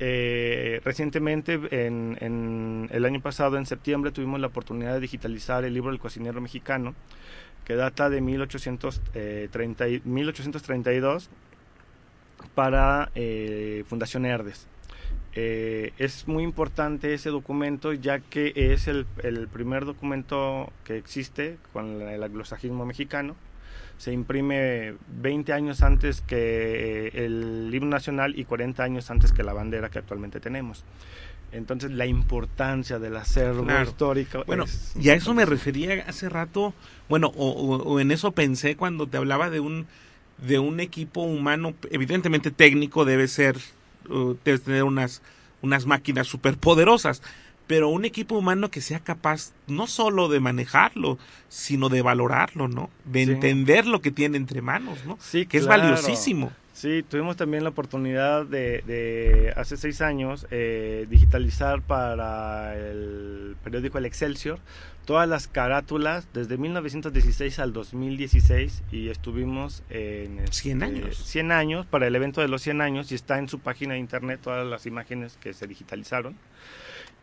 eh, 0.05 0.81
recientemente, 0.85 1.61
en, 1.71 2.17
en 2.21 2.89
el 2.91 3.05
año 3.05 3.21
pasado, 3.21 3.57
en 3.57 3.67
septiembre, 3.67 4.11
tuvimos 4.11 4.41
la 4.41 4.49
oportunidad 4.49 4.95
de 4.95 5.01
digitalizar 5.01 5.65
el 5.65 5.75
libro 5.75 5.93
del 5.93 6.01
cocinero 6.01 6.41
mexicano, 6.41 6.95
data 7.77 8.11
de 8.11 8.21
1830 8.21 9.89
y- 9.89 10.03
1832 10.05 11.31
para 12.55 13.11
eh, 13.15 13.85
Fundación 13.89 14.27
Herdes. 14.27 14.67
Eh, 15.35 15.93
es 15.99 16.29
muy 16.29 16.45
importante 16.45 17.15
ese 17.15 17.31
documento 17.31 17.93
ya 17.95 18.19
que 18.21 18.53
es 18.55 18.87
el, 18.89 19.07
el 19.23 19.49
primer 19.49 19.87
documento 19.87 20.71
que 20.85 20.99
existe 20.99 21.57
con 21.73 22.03
el 22.03 22.23
anglosajismo 22.23 22.85
mexicano. 22.85 23.35
Se 23.97 24.13
imprime 24.13 24.95
20 25.21 25.53
años 25.53 25.83
antes 25.83 26.21
que 26.23 27.07
eh, 27.09 27.25
el 27.25 27.71
himno 27.73 27.91
nacional 27.91 28.39
y 28.39 28.45
40 28.45 28.83
años 28.83 29.11
antes 29.11 29.33
que 29.33 29.43
la 29.43 29.53
bandera 29.53 29.91
que 29.91 29.99
actualmente 30.01 30.41
tenemos. 30.41 30.85
Entonces 31.53 31.91
la 31.91 32.07
importancia 32.07 32.99
del 32.99 33.17
acervo 33.17 33.65
Claro. 33.65 33.91
histórico. 33.91 34.43
Bueno, 34.47 34.65
es 34.65 34.93
y 34.99 35.11
a 35.11 35.15
eso 35.15 35.35
me 35.35 35.45
refería 35.45 36.05
hace 36.09 36.29
rato, 36.29 36.75
bueno, 37.09 37.29
o, 37.37 37.51
o- 37.51 37.83
o 37.83 38.01
en 38.01 38.11
eso 38.11 38.33
pensé 38.33 38.77
cuando 38.77 39.07
te 39.07 39.17
hablaba 39.19 39.51
de 39.51 39.61
un 39.61 39.87
de 40.39 40.59
un 40.59 40.81
equipo 40.81 41.21
humano, 41.23 41.73
evidentemente 41.91 42.51
técnico, 42.51 43.05
debe 43.05 43.29
ser, 43.29 43.59
uh, 44.09 44.35
debes 44.45 44.63
tener 44.63 44.83
unas, 44.83 45.23
unas 45.61 45.87
máquinas 45.87 46.27
superpoderosas, 46.27 47.23
pero 47.69 47.91
un 47.91 48.05
equipo 48.05 48.37
humano 48.37 48.69
que 48.69 48.81
sea 48.81 48.99
capaz 48.99 49.53
no 49.69 49.87
solo 49.87 50.29
de 50.29 50.41
manejarlo, 50.41 51.17
sino 51.49 51.91
de 51.91 52.03
valorarlo, 52.03 52.67
¿no? 52.67 52.91
De 53.05 53.25
Sí. 53.25 53.31
entender 53.31 53.87
lo 53.87 54.01
que 54.01 54.11
tiene 54.11 54.37
entre 54.37 54.63
manos, 54.63 55.05
¿no? 55.07 55.17
Sí, 55.21 55.47
Que 55.47 55.59
es 55.59 55.67
valiosísimo. 55.69 56.51
Sí, 56.73 57.03
tuvimos 57.03 57.37
también 57.37 57.65
la 57.65 57.71
oportunidad 57.71 58.47
de, 58.47 58.83
de 58.87 59.53
hace 59.57 59.77
seis 59.77 60.01
años 60.01 60.47
eh, 60.51 61.07
digitalizar 61.11 61.83
para 61.83 62.77
el 62.77 63.57
periódico 63.63 63.99
El 63.99 64.07
Excelsior 64.07 64.59
todas 65.05 65.29
las 65.29 65.49
carátulas 65.49 66.29
desde 66.33 66.57
1916 66.57 67.59
al 67.59 67.73
2016 67.73 68.85
y 68.91 69.09
estuvimos 69.09 69.83
en 69.91 70.41
100 70.51 70.83
este, 70.83 70.85
años. 70.85 71.17
100 71.17 71.53
años 71.53 71.87
para 71.87 72.07
el 72.07 72.15
evento 72.15 72.41
de 72.41 72.49
los 72.49 72.63
100 72.63 72.81
años 72.81 73.13
y 73.13 73.17
está 73.17 73.39
en 73.39 73.49
su 73.49 73.59
página 73.59 73.95
de 73.95 74.01
internet 74.01 74.41
todas 74.43 74.67
las 74.67 74.87
imágenes 74.87 75.37
que 75.41 75.53
se 75.53 75.67
digitalizaron 75.67 76.37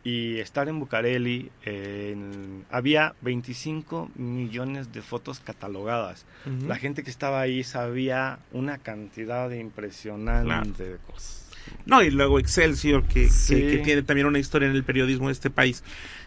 y 0.02 0.38
estar 0.38 0.68
en 0.68 0.78
Bucareli 0.80 1.50
en- 1.64 2.64
había 2.70 3.14
25 3.20 4.10
millones 4.14 4.92
de 4.92 5.02
fotos 5.02 5.40
catalogadas. 5.40 6.24
La 6.66 6.76
gente 6.76 7.02
que 7.02 7.10
estaba 7.10 7.40
ahí 7.40 7.62
sabía 7.64 8.38
una 8.52 8.78
cantidad 8.78 9.50
impresionante 9.50 10.84
de 10.84 10.96
cosas. 10.98 11.50
No, 11.86 12.02
y 12.02 12.10
luego 12.10 12.38
Excelsior, 12.38 13.04
que, 13.04 13.24
que- 13.24 13.28
Sí. 13.30 13.54
que 13.54 13.78
tiene 13.78 14.02
también 14.02 14.26
una 14.26 14.38
historia 14.38 14.68
en 14.68 14.74
el 14.74 14.84
periodismo 14.84 15.26
de 15.28 15.32
este 15.32 15.50
país. 15.50 15.84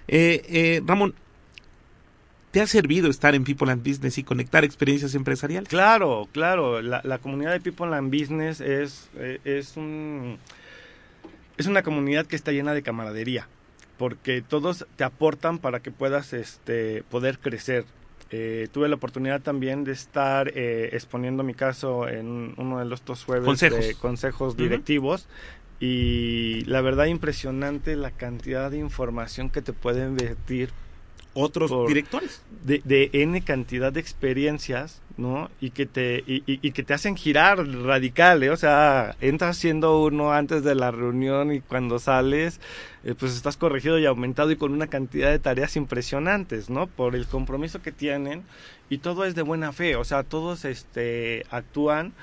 Eh, 0.07 0.43
eh, 0.47 0.81
Ramón, 0.85 1.15
¿te 2.51 2.61
ha 2.61 2.67
servido 2.67 3.09
estar 3.09 3.33
en 3.33 3.43
People 3.43 3.71
and 3.71 3.85
Business 3.87 4.17
y 4.19 4.23
conectar 4.23 4.63
experiencias 4.63 5.15
empresariales? 5.15 5.67
Claro, 5.69 6.29
claro. 6.31 6.81
La, 6.81 7.01
la 7.03 7.17
comunidad 7.17 7.51
de 7.53 7.59
People 7.59 7.95
and 7.95 8.11
Business 8.15 8.61
es, 8.61 9.09
eh, 9.15 9.39
es, 9.43 9.75
un, 9.77 10.37
es 11.57 11.65
una 11.65 11.81
comunidad 11.81 12.27
que 12.27 12.35
está 12.35 12.51
llena 12.51 12.73
de 12.75 12.83
camaradería, 12.83 13.47
porque 13.97 14.41
todos 14.41 14.85
te 14.95 15.03
aportan 15.03 15.59
para 15.59 15.81
que 15.81 15.91
puedas 15.91 16.33
este, 16.33 17.03
poder 17.09 17.39
crecer. 17.39 17.85
Eh, 18.31 18.67
tuve 18.71 18.89
la 18.89 18.95
oportunidad 18.95 19.41
también 19.41 19.83
de 19.83 19.91
estar 19.91 20.51
eh, 20.55 20.89
exponiendo 20.93 21.43
mi 21.43 21.53
caso 21.53 22.07
en 22.07 22.55
uno 22.57 22.79
de 22.79 22.85
los 22.85 23.05
dos 23.05 23.23
jueves 23.23 23.45
Consejos. 23.45 23.85
de 23.85 23.95
consejos 23.95 24.57
directivos 24.57 25.27
y 25.79 26.63
la 26.65 26.81
verdad 26.81 27.05
impresionante 27.05 27.95
la 27.95 28.09
cantidad 28.09 28.71
de 28.71 28.77
información 28.77 29.49
que 29.49 29.61
te 29.61 29.73
pueden 29.73 30.15
vertir 30.15 30.69
Otros 31.35 31.71
Por- 31.71 31.87
directores. 31.87 32.41
de, 32.63 32.81
de 32.85 33.09
N 33.13 33.41
cantidad 33.41 33.91
de 33.91 33.99
experiencias, 33.99 35.01
¿no? 35.17 35.49
Y 35.59 35.71
que 35.71 35.85
te, 35.87 36.23
y, 36.27 36.43
y- 36.45 36.59
y 36.61 36.71
que 36.71 36.83
te 36.83 36.93
hacen 36.93 37.15
girar 37.15 37.57
radical, 37.67 38.43
¿eh? 38.43 38.51
O 38.51 38.57
sea, 38.57 39.15
entras 39.19 39.57
siendo 39.57 40.03
uno 40.03 40.31
antes 40.31 40.63
de 40.63 40.75
la 40.75 40.91
reunión 40.91 41.51
y 41.51 41.61
cuando 41.61 41.97
sales, 41.99 42.59
eh, 43.03 43.15
pues 43.17 43.33
estás 43.35 43.57
corregido 43.57 43.97
y 43.97 44.05
aumentado 44.05 44.51
y 44.51 44.55
con 44.57 44.73
una 44.73 44.87
cantidad 44.87 45.31
de 45.31 45.39
tareas 45.39 45.75
impresionantes, 45.75 46.69
¿no? 46.69 46.85
Por 46.87 47.15
el 47.15 47.25
compromiso 47.25 47.81
que 47.81 47.91
tienen 47.91 48.43
y 48.89 48.99
todo 48.99 49.25
es 49.25 49.33
de 49.33 49.41
buena 49.41 49.71
fe, 49.73 49.95
o 49.95 50.03
sea, 50.03 50.21
todos 50.23 50.65
este, 50.65 51.45
actúan 51.49 52.13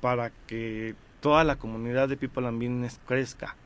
para 0.00 0.30
que 0.46 0.94
toda 1.20 1.42
la 1.44 1.56
comunidad 1.56 2.08
de 2.08 2.16
People 2.16 2.46
and 2.46 2.58
Business 2.58 3.00
crezca. 3.06 3.56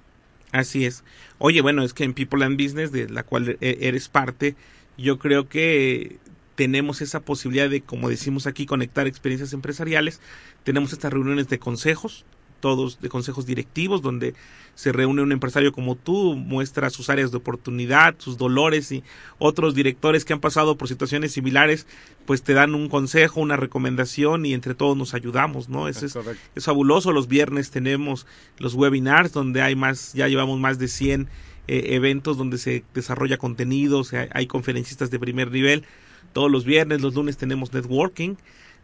Así 0.50 0.84
es. 0.86 1.04
Oye, 1.38 1.60
bueno, 1.60 1.82
es 1.82 1.92
que 1.94 2.04
en 2.04 2.14
People 2.14 2.44
and 2.44 2.60
Business, 2.60 2.90
de 2.92 3.08
la 3.08 3.22
cual 3.24 3.56
e- 3.60 3.78
eres 3.82 4.08
parte, 4.08 4.54
yo 4.96 5.18
creo 5.18 5.48
que 5.48 6.18
tenemos 6.54 7.00
esa 7.00 7.20
posibilidad 7.20 7.68
de, 7.68 7.80
como 7.80 8.08
decimos 8.08 8.46
aquí, 8.46 8.66
conectar 8.66 9.06
experiencias 9.06 9.52
empresariales. 9.52 10.20
Tenemos 10.62 10.92
estas 10.92 11.12
reuniones 11.12 11.48
de 11.48 11.58
consejos, 11.58 12.24
todos 12.60 13.00
de 13.00 13.08
consejos 13.08 13.44
directivos, 13.44 14.02
donde 14.02 14.34
se 14.74 14.92
reúne 14.92 15.22
un 15.22 15.32
empresario 15.32 15.72
como 15.72 15.96
tú, 15.96 16.34
muestra 16.34 16.90
sus 16.90 17.10
áreas 17.10 17.30
de 17.30 17.36
oportunidad, 17.36 18.14
sus 18.18 18.38
dolores 18.38 18.90
y 18.90 19.04
otros 19.38 19.74
directores 19.74 20.24
que 20.24 20.32
han 20.32 20.40
pasado 20.40 20.76
por 20.76 20.88
situaciones 20.88 21.32
similares, 21.32 21.86
pues 22.24 22.42
te 22.42 22.54
dan 22.54 22.74
un 22.74 22.88
consejo, 22.88 23.40
una 23.40 23.56
recomendación 23.56 24.46
y 24.46 24.54
entre 24.54 24.74
todos 24.74 24.96
nos 24.96 25.14
ayudamos, 25.14 25.68
¿no? 25.68 25.88
Ese 25.88 26.06
es, 26.06 26.18
es 26.54 26.64
fabuloso. 26.64 27.12
Los 27.12 27.28
viernes 27.28 27.70
tenemos 27.70 28.26
los 28.58 28.74
webinars 28.74 29.32
donde 29.32 29.62
hay 29.62 29.76
más, 29.76 30.12
ya 30.14 30.28
llevamos 30.28 30.58
más 30.58 30.78
de 30.78 30.88
100 30.88 31.28
eh, 31.68 31.94
eventos 31.94 32.36
donde 32.36 32.58
se 32.58 32.84
desarrolla 32.94 33.38
contenido, 33.38 34.00
o 34.00 34.04
hay 34.32 34.46
conferencistas 34.46 35.10
de 35.10 35.18
primer 35.18 35.50
nivel. 35.50 35.84
Todos 36.32 36.50
los 36.50 36.64
viernes, 36.64 37.00
los 37.00 37.14
lunes 37.14 37.36
tenemos 37.36 37.72
networking, 37.72 38.34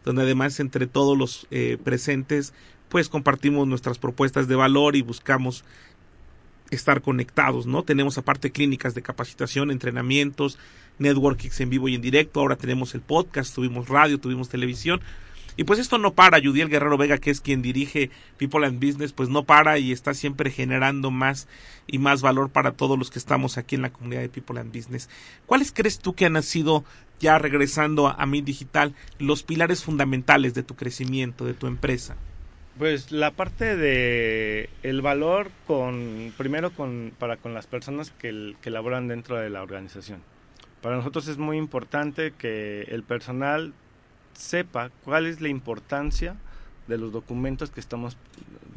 donde 0.05 0.23
además 0.23 0.59
entre 0.59 0.87
todos 0.87 1.17
los 1.17 1.47
eh, 1.51 1.77
presentes, 1.83 2.53
pues 2.89 3.09
compartimos 3.09 3.67
nuestras 3.67 3.97
propuestas 3.97 4.47
de 4.47 4.55
valor 4.55 4.95
y 4.95 5.01
buscamos 5.01 5.63
estar 6.71 7.01
conectados, 7.01 7.67
¿no? 7.67 7.83
Tenemos 7.83 8.17
aparte 8.17 8.51
clínicas 8.51 8.95
de 8.95 9.01
capacitación, 9.01 9.71
entrenamientos, 9.71 10.57
networkings 10.99 11.59
en 11.59 11.69
vivo 11.69 11.89
y 11.89 11.95
en 11.95 12.01
directo, 12.01 12.39
ahora 12.39 12.55
tenemos 12.55 12.95
el 12.95 13.01
podcast, 13.01 13.53
tuvimos 13.53 13.89
radio, 13.89 14.19
tuvimos 14.19 14.49
televisión. 14.49 15.01
Y 15.57 15.63
pues 15.65 15.79
esto 15.79 15.97
no 15.97 16.13
para, 16.13 16.39
Yudiel 16.39 16.69
Guerrero 16.69 16.97
Vega, 16.97 17.17
que 17.17 17.29
es 17.29 17.41
quien 17.41 17.61
dirige 17.61 18.09
People 18.37 18.65
and 18.65 18.83
Business, 18.83 19.13
pues 19.13 19.29
no 19.29 19.43
para 19.43 19.77
y 19.79 19.91
está 19.91 20.13
siempre 20.13 20.49
generando 20.49 21.11
más 21.11 21.47
y 21.87 21.97
más 21.97 22.21
valor 22.21 22.49
para 22.49 22.71
todos 22.73 22.97
los 22.97 23.11
que 23.11 23.19
estamos 23.19 23.57
aquí 23.57 23.75
en 23.75 23.81
la 23.81 23.91
comunidad 23.91 24.21
de 24.21 24.29
People 24.29 24.59
and 24.59 24.75
Business. 24.75 25.09
¿Cuáles 25.45 25.71
crees 25.71 25.99
tú 25.99 26.13
que 26.13 26.25
han 26.25 26.41
sido, 26.43 26.85
ya 27.19 27.37
regresando 27.37 28.07
a, 28.07 28.25
Mi 28.25 28.41
Digital, 28.41 28.95
los 29.19 29.43
pilares 29.43 29.83
fundamentales 29.83 30.53
de 30.53 30.63
tu 30.63 30.75
crecimiento, 30.75 31.45
de 31.45 31.53
tu 31.53 31.67
empresa? 31.67 32.15
Pues 32.77 33.11
la 33.11 33.31
parte 33.31 33.75
de 33.75 34.69
el 34.81 35.01
valor 35.01 35.51
con 35.67 36.33
primero 36.37 36.71
con 36.71 37.11
para 37.19 37.35
con 37.35 37.53
las 37.53 37.67
personas 37.67 38.11
que, 38.11 38.55
que 38.61 38.69
laboran 38.69 39.09
dentro 39.09 39.35
de 39.37 39.49
la 39.49 39.61
organización. 39.61 40.21
Para 40.81 40.95
nosotros 40.95 41.27
es 41.27 41.37
muy 41.37 41.57
importante 41.57 42.31
que 42.31 42.83
el 42.83 43.03
personal 43.03 43.73
sepa 44.33 44.89
cuál 45.03 45.25
es 45.25 45.41
la 45.41 45.47
importancia 45.49 46.35
de 46.87 46.97
los 46.97 47.11
documentos 47.11 47.71
que 47.71 47.79
estamos 47.79 48.17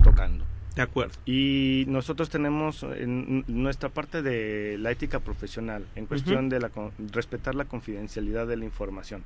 tocando. 0.03 0.45
De 0.77 0.83
acuerdo. 0.83 1.15
Y 1.25 1.85
nosotros 1.87 2.31
tenemos 2.31 2.83
en 2.83 3.45
nuestra 3.47 3.89
parte 3.91 4.23
de 4.23 4.77
la 4.79 4.91
ética 4.91 5.21
profesional 5.21 5.87
en 5.95 6.07
cuestión 6.07 6.49
de 6.49 6.59
la 6.61 6.71
respetar 7.13 7.55
la 7.55 7.65
confidencialidad 7.65 8.47
de 8.49 8.57
la 8.57 8.65
información. 8.65 9.23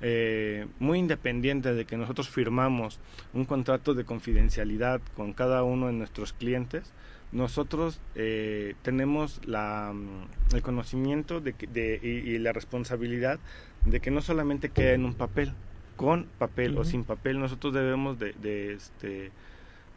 Eh, 0.00 0.66
muy 0.80 0.98
independiente 0.98 1.72
de 1.74 1.84
que 1.84 1.96
nosotros 1.96 2.28
firmamos 2.28 2.98
un 3.32 3.44
contrato 3.44 3.94
de 3.94 4.04
confidencialidad 4.04 5.00
con 5.14 5.32
cada 5.32 5.62
uno 5.62 5.86
de 5.86 5.92
nuestros 5.92 6.32
clientes, 6.32 6.92
nosotros 7.30 8.00
eh, 8.16 8.74
tenemos 8.82 9.40
la, 9.46 9.92
mm, 9.94 10.54
el 10.56 10.62
conocimiento 10.62 11.40
de 11.40 11.52
que- 11.52 11.68
de- 11.68 12.00
y, 12.02 12.30
y 12.32 12.38
la 12.38 12.52
responsabilidad 12.52 13.38
de 13.84 14.00
que 14.00 14.10
no 14.10 14.20
solamente 14.20 14.68
queda 14.70 14.92
en 14.92 15.04
un 15.04 15.14
papel, 15.14 15.52
con 15.96 16.26
papel 16.38 16.76
o 16.78 16.84
sin 16.84 17.04
papel, 17.04 17.38
nosotros 17.38 17.74
debemos 17.74 18.18
de, 18.18 18.32
de, 18.40 18.74
este, 18.74 19.30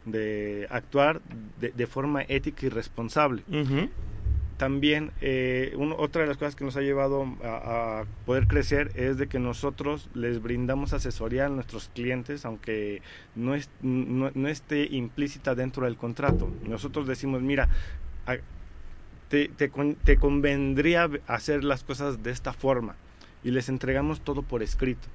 de 0.04 0.66
actuar 0.70 1.20
de, 1.60 1.70
de 1.70 1.86
forma 1.86 2.22
ética 2.22 2.66
y 2.66 2.68
responsable. 2.68 3.42
También 4.56 5.10
eh, 5.20 5.76
otra 5.98 6.22
de 6.22 6.28
las 6.28 6.38
cosas 6.38 6.56
que 6.56 6.64
nos 6.64 6.76
ha 6.76 6.80
llevado 6.80 7.26
a, 7.44 8.00
a 8.00 8.04
poder 8.24 8.46
crecer 8.46 8.90
es 8.94 9.18
de 9.18 9.26
que 9.26 9.38
nosotros 9.38 10.08
les 10.14 10.40
brindamos 10.40 10.94
asesoría 10.94 11.44
a 11.44 11.48
nuestros 11.50 11.90
clientes, 11.94 12.46
aunque 12.46 13.02
no, 13.34 13.54
es- 13.54 13.68
no, 13.82 14.30
no 14.34 14.48
esté 14.48 14.86
implícita 14.90 15.54
dentro 15.54 15.84
del 15.84 15.96
contrato. 15.98 16.50
Nosotros 16.66 17.06
decimos, 17.06 17.42
mira, 17.42 17.68
a- 18.26 18.38
te, 19.28 19.48
te 19.48 20.16
convendría 20.16 21.10
hacer 21.26 21.62
las 21.62 21.84
cosas 21.84 22.22
de 22.22 22.30
esta 22.30 22.52
forma 22.54 22.94
y 23.46 23.52
les 23.52 23.68
entregamos 23.68 24.22
todo 24.22 24.42
por 24.42 24.64
escrito. 24.64 25.06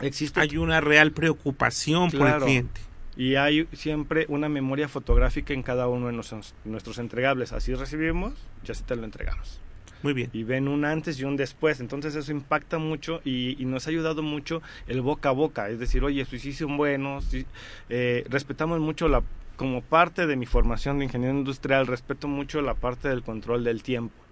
Existe 0.00 0.40
Hay 0.40 0.56
una 0.56 0.80
real 0.80 1.12
preocupación 1.12 2.10
por 2.10 2.26
el 2.26 2.40
cliente. 2.42 2.80
y 3.16 3.34
hay 3.34 3.68
siempre 3.74 4.24
una 4.30 4.48
memoria 4.48 4.88
fotográfica 4.88 5.52
en 5.52 5.62
cada 5.62 5.86
uno 5.86 6.06
de 6.06 6.14
nuestros, 6.14 6.54
nuestros 6.64 6.98
entregables. 6.98 7.52
Así 7.52 7.74
recibimos, 7.74 8.32
ya 8.64 8.72
se 8.72 8.82
te 8.82 8.96
lo 8.96 9.04
entregamos. 9.04 9.60
Muy 10.02 10.14
bien. 10.14 10.30
Y 10.32 10.42
ven 10.42 10.68
un 10.68 10.86
antes 10.86 11.20
y 11.20 11.24
un 11.24 11.36
después. 11.36 11.80
Entonces 11.80 12.16
eso 12.16 12.32
impacta 12.32 12.78
mucho 12.78 13.20
y, 13.26 13.60
y 13.62 13.66
nos 13.66 13.86
ha 13.86 13.90
ayudado 13.90 14.22
mucho 14.22 14.62
el 14.86 15.02
boca 15.02 15.28
a 15.28 15.32
boca. 15.32 15.68
Es 15.68 15.78
decir, 15.78 16.02
oye, 16.02 16.22
estos 16.22 16.40
sí 16.40 16.54
son 16.54 16.78
buenos. 16.78 17.24
sí, 17.24 17.44
eh, 17.90 18.24
respetamos 18.30 18.80
mucho 18.80 19.06
la... 19.06 19.22
Como 19.56 19.82
parte 19.82 20.26
de 20.26 20.34
mi 20.34 20.46
formación 20.46 20.98
de 20.98 21.04
ingeniero 21.04 21.36
industrial, 21.36 21.86
respeto 21.86 22.26
mucho 22.26 22.62
la 22.62 22.74
parte 22.74 23.08
del 23.08 23.22
control 23.22 23.62
del 23.64 23.82
tiempo. 23.82 24.23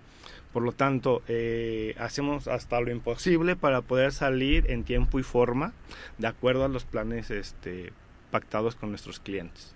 Por 0.53 0.63
lo 0.63 0.73
tanto, 0.73 1.23
eh, 1.29 1.95
hacemos 1.99 2.47
hasta 2.47 2.81
lo 2.81 2.91
imposible 2.91 3.57
para 3.57 3.81
poder 3.81 4.13
salir 4.13 4.71
en 4.71 4.85
tiempo 4.85 5.19
y 5.19 5.23
forma 5.23 5.73
de 6.19 6.27
acuerdo 6.27 6.65
a 6.65 6.69
los 6.69 6.85
planes 6.85 7.31
este, 7.31 7.93
pactados 8.31 8.75
con 8.75 8.91
nuestros 8.91 9.19
clientes. 9.19 9.75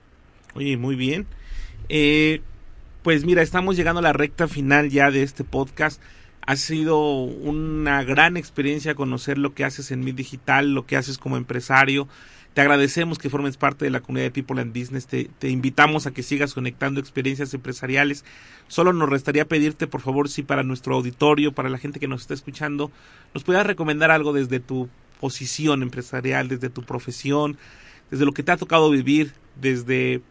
Oye, 0.55 0.77
muy 0.77 0.95
bien. 0.95 1.27
Eh, 1.89 2.43
pues 3.03 3.25
mira, 3.25 3.43
estamos 3.43 3.77
llegando 3.77 4.01
a 4.01 4.03
la 4.03 4.13
recta 4.13 4.49
final 4.49 4.91
ya 4.91 5.11
de 5.11 5.23
este 5.23 5.45
podcast. 5.45 6.03
Ha 6.43 6.57
sido 6.57 6.99
una 7.23 8.03
gran 8.05 8.37
experiencia 8.37 8.95
conocer 8.95 9.39
lo 9.39 9.55
que 9.55 9.65
haces 9.65 9.91
en 9.91 10.01
Mi 10.01 10.13
Digital, 10.13 10.75
lo 10.75 10.87
que 10.87 10.97
haces 10.97 11.17
como 11.17 11.37
empresario. 11.37 12.09
Te 12.57 12.63
agradecemos 12.63 13.19
que 13.19 13.29
formes 13.29 13.59
parte 13.59 13.85
de 13.85 13.91
la 13.91 14.01
comunidad 14.01 14.29
de 14.29 14.31
People 14.31 14.63
and 14.63 14.73
Business. 14.73 15.07
Te, 15.07 15.29
invitamos 15.47 16.07
a 16.07 16.13
que 16.13 16.23
sigas 16.23 16.55
conectando 16.55 17.01
experiencias 17.01 17.53
empresariales. 17.53 18.25
Solo 18.67 18.95
nos 18.95 19.11
restaría 19.11 19.47
pedirte, 19.47 19.87
por 19.87 20.01
favor, 20.01 20.31
si 20.31 20.43
para 20.43 20.63
nuestro 20.63 20.95
auditorio, 20.95 21.53
para 21.53 21.69
la 21.69 21.77
gente 21.77 22.01
que 22.01 22.09
nos 22.09 22.23
está 22.23 22.33
escuchando, 22.33 22.91
nos 23.35 23.45
puedas 23.45 23.67
recomendar 23.67 24.11
algo 24.11 24.33
desde 24.33 24.59
tu 24.59 24.89
posición 25.21 25.83
empresarial, 25.83 26.49
desde 26.49 26.71
tu 26.71 26.83
profesión, 26.83 27.59
desde 28.11 28.25
lo 28.25 28.33
que 28.33 28.43
te 28.43 28.53
ha 28.53 28.57
tocado 28.57 28.89
vivir, 28.89 29.35
desde 29.61 30.23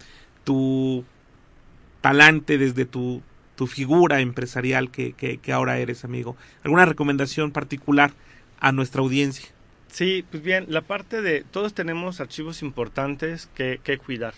tu 0.44 1.06
talante, 2.02 2.58
desde 2.58 2.86
tu, 2.86 3.22
tu 3.56 3.68
figura 3.68 4.20
empresarial 4.22 4.90
que, 4.90 5.14
que, 5.14 5.38
que 5.38 5.54
ahora 5.54 5.78
eres, 5.78 6.04
amigo. 6.04 6.36
¿Alguna 6.64 6.86
recomendación 6.86 7.52
particular 7.52 8.14
a 8.60 8.72
nuestra 8.72 9.02
audiencia? 9.02 9.55
Sí, 9.96 10.26
pues 10.30 10.44
bien, 10.44 10.66
la 10.68 10.82
parte 10.82 11.22
de 11.22 11.46
todos 11.50 11.74
tenemos 11.74 12.20
archivos 12.20 12.62
importantes 12.64 13.48
que, 13.56 13.80
que 13.82 13.98
cuidar. 13.98 14.34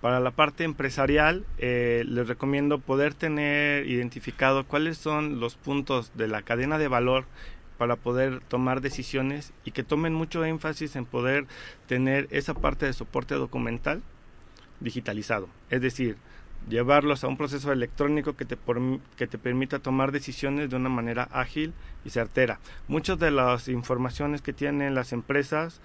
Para 0.00 0.20
la 0.20 0.30
parte 0.30 0.62
empresarial, 0.62 1.44
eh, 1.58 2.04
les 2.06 2.28
recomiendo 2.28 2.78
poder 2.78 3.12
tener 3.12 3.88
identificado 3.88 4.62
cuáles 4.62 4.96
son 4.96 5.40
los 5.40 5.56
puntos 5.56 6.12
de 6.14 6.28
la 6.28 6.42
cadena 6.42 6.78
de 6.78 6.86
valor 6.86 7.24
para 7.76 7.96
poder 7.96 8.38
tomar 8.46 8.82
decisiones 8.82 9.52
y 9.64 9.72
que 9.72 9.82
tomen 9.82 10.14
mucho 10.14 10.44
énfasis 10.44 10.94
en 10.94 11.06
poder 11.06 11.46
tener 11.88 12.28
esa 12.30 12.54
parte 12.54 12.86
de 12.86 12.92
soporte 12.92 13.34
documental 13.34 14.00
digitalizado. 14.78 15.48
Es 15.70 15.80
decir, 15.80 16.18
llevarlos 16.68 17.24
a 17.24 17.28
un 17.28 17.36
proceso 17.36 17.72
electrónico 17.72 18.36
que 18.36 18.44
te, 18.44 18.56
que 19.16 19.26
te 19.26 19.38
permita 19.38 19.78
tomar 19.78 20.12
decisiones 20.12 20.70
de 20.70 20.76
una 20.76 20.88
manera 20.88 21.28
ágil 21.32 21.72
y 22.04 22.10
certera. 22.10 22.58
Muchas 22.88 23.18
de 23.18 23.30
las 23.30 23.68
informaciones 23.68 24.42
que 24.42 24.52
tienen 24.52 24.94
las 24.94 25.12
empresas 25.12 25.80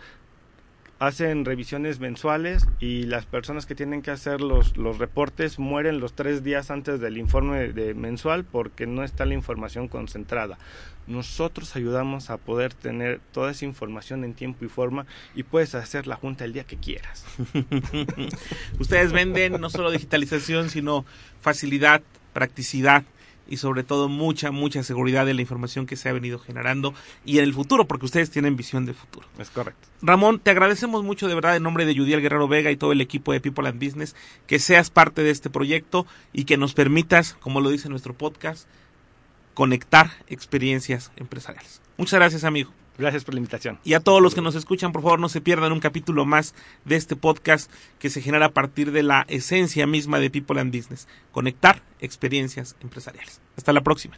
hacen 0.99 1.45
revisiones 1.45 1.99
mensuales 1.99 2.67
y 2.79 3.03
las 3.03 3.25
personas 3.25 3.65
que 3.65 3.73
tienen 3.73 4.01
que 4.01 4.11
hacer 4.11 4.41
los, 4.41 4.75
los 4.75 4.97
reportes 4.97 5.57
mueren 5.57 6.01
los 6.01 6.13
tres 6.13 6.43
días 6.43 6.71
antes 6.71 6.99
del 6.99 7.17
informe 7.17 7.69
de 7.69 7.93
mensual 7.93 8.43
porque 8.43 8.85
no 8.85 9.03
está 9.03 9.25
la 9.25 9.33
información 9.33 9.87
concentrada. 9.87 10.57
Nosotros 11.07 11.75
ayudamos 11.75 12.29
a 12.29 12.37
poder 12.37 12.73
tener 12.73 13.21
toda 13.31 13.51
esa 13.51 13.65
información 13.65 14.23
en 14.25 14.33
tiempo 14.33 14.65
y 14.65 14.67
forma 14.67 15.05
y 15.35 15.43
puedes 15.43 15.73
hacer 15.73 16.05
la 16.05 16.17
junta 16.17 16.43
el 16.43 16.53
día 16.53 16.65
que 16.65 16.77
quieras. 16.77 17.25
Ustedes 18.79 19.13
venden 19.13 19.59
no 19.59 19.69
solo 19.69 19.91
digitalización, 19.91 20.69
sino 20.69 21.05
facilidad, 21.39 22.01
practicidad 22.33 23.03
y 23.49 23.57
sobre 23.57 23.83
todo 23.83 24.07
mucha, 24.07 24.51
mucha 24.51 24.83
seguridad 24.83 25.25
de 25.25 25.33
la 25.33 25.41
información 25.41 25.85
que 25.85 25.95
se 25.95 26.07
ha 26.07 26.13
venido 26.13 26.39
generando 26.39 26.93
y 27.25 27.39
en 27.39 27.43
el 27.43 27.53
futuro, 27.53 27.87
porque 27.87 28.05
ustedes 28.05 28.29
tienen 28.29 28.55
visión 28.55 28.85
de 28.85 28.93
futuro. 28.93 29.27
Es 29.37 29.49
correcto. 29.49 29.87
Ramón, 30.01 30.39
te 30.39 30.51
agradecemos 30.51 31.03
mucho 31.03 31.27
de 31.27 31.35
verdad 31.35 31.55
en 31.55 31.63
nombre 31.63 31.85
de 31.85 31.95
Judiel 31.95 32.21
Guerrero 32.21 32.47
Vega 32.47 32.71
y 32.71 32.77
todo 32.77 32.91
el 32.91 33.01
equipo 33.01 33.33
de 33.33 33.41
People 33.41 33.67
and 33.67 33.83
Business 33.83 34.15
que 34.47 34.59
seas 34.59 34.89
parte 34.89 35.23
de 35.23 35.31
este 35.31 35.49
proyecto 35.49 36.05
y 36.31 36.45
que 36.45 36.57
nos 36.57 36.73
permitas, 36.73 37.33
como 37.39 37.59
lo 37.59 37.69
dice 37.69 37.89
nuestro 37.89 38.13
podcast, 38.13 38.67
conectar 39.53 40.11
experiencias 40.27 41.11
empresariales. 41.17 41.81
Muchas 41.97 42.19
gracias, 42.19 42.43
amigo. 42.43 42.71
Gracias 42.99 43.23
por 43.23 43.33
la 43.33 43.39
invitación. 43.39 43.79
Y 43.85 43.93
a 43.93 44.01
todos 44.01 44.21
los 44.21 44.35
que 44.35 44.41
nos 44.41 44.55
escuchan, 44.55 44.91
por 44.91 45.01
favor, 45.01 45.21
no 45.21 45.29
se 45.29 45.39
pierdan 45.39 45.71
un 45.71 45.79
capítulo 45.79 46.25
más 46.25 46.53
de 46.83 46.97
este 46.97 47.15
podcast 47.15 47.71
que 47.97 48.09
se 48.09 48.21
genera 48.21 48.47
a 48.47 48.51
partir 48.51 48.91
de 48.91 49.03
la 49.03 49.25
esencia 49.29 49.87
misma 49.87 50.19
de 50.19 50.29
People 50.29 50.59
and 50.59 50.75
Business, 50.75 51.07
conectar 51.31 51.81
experiencias 52.01 52.75
empresariales. 52.81 53.39
Hasta 53.55 53.71
la 53.71 53.81
próxima. 53.81 54.17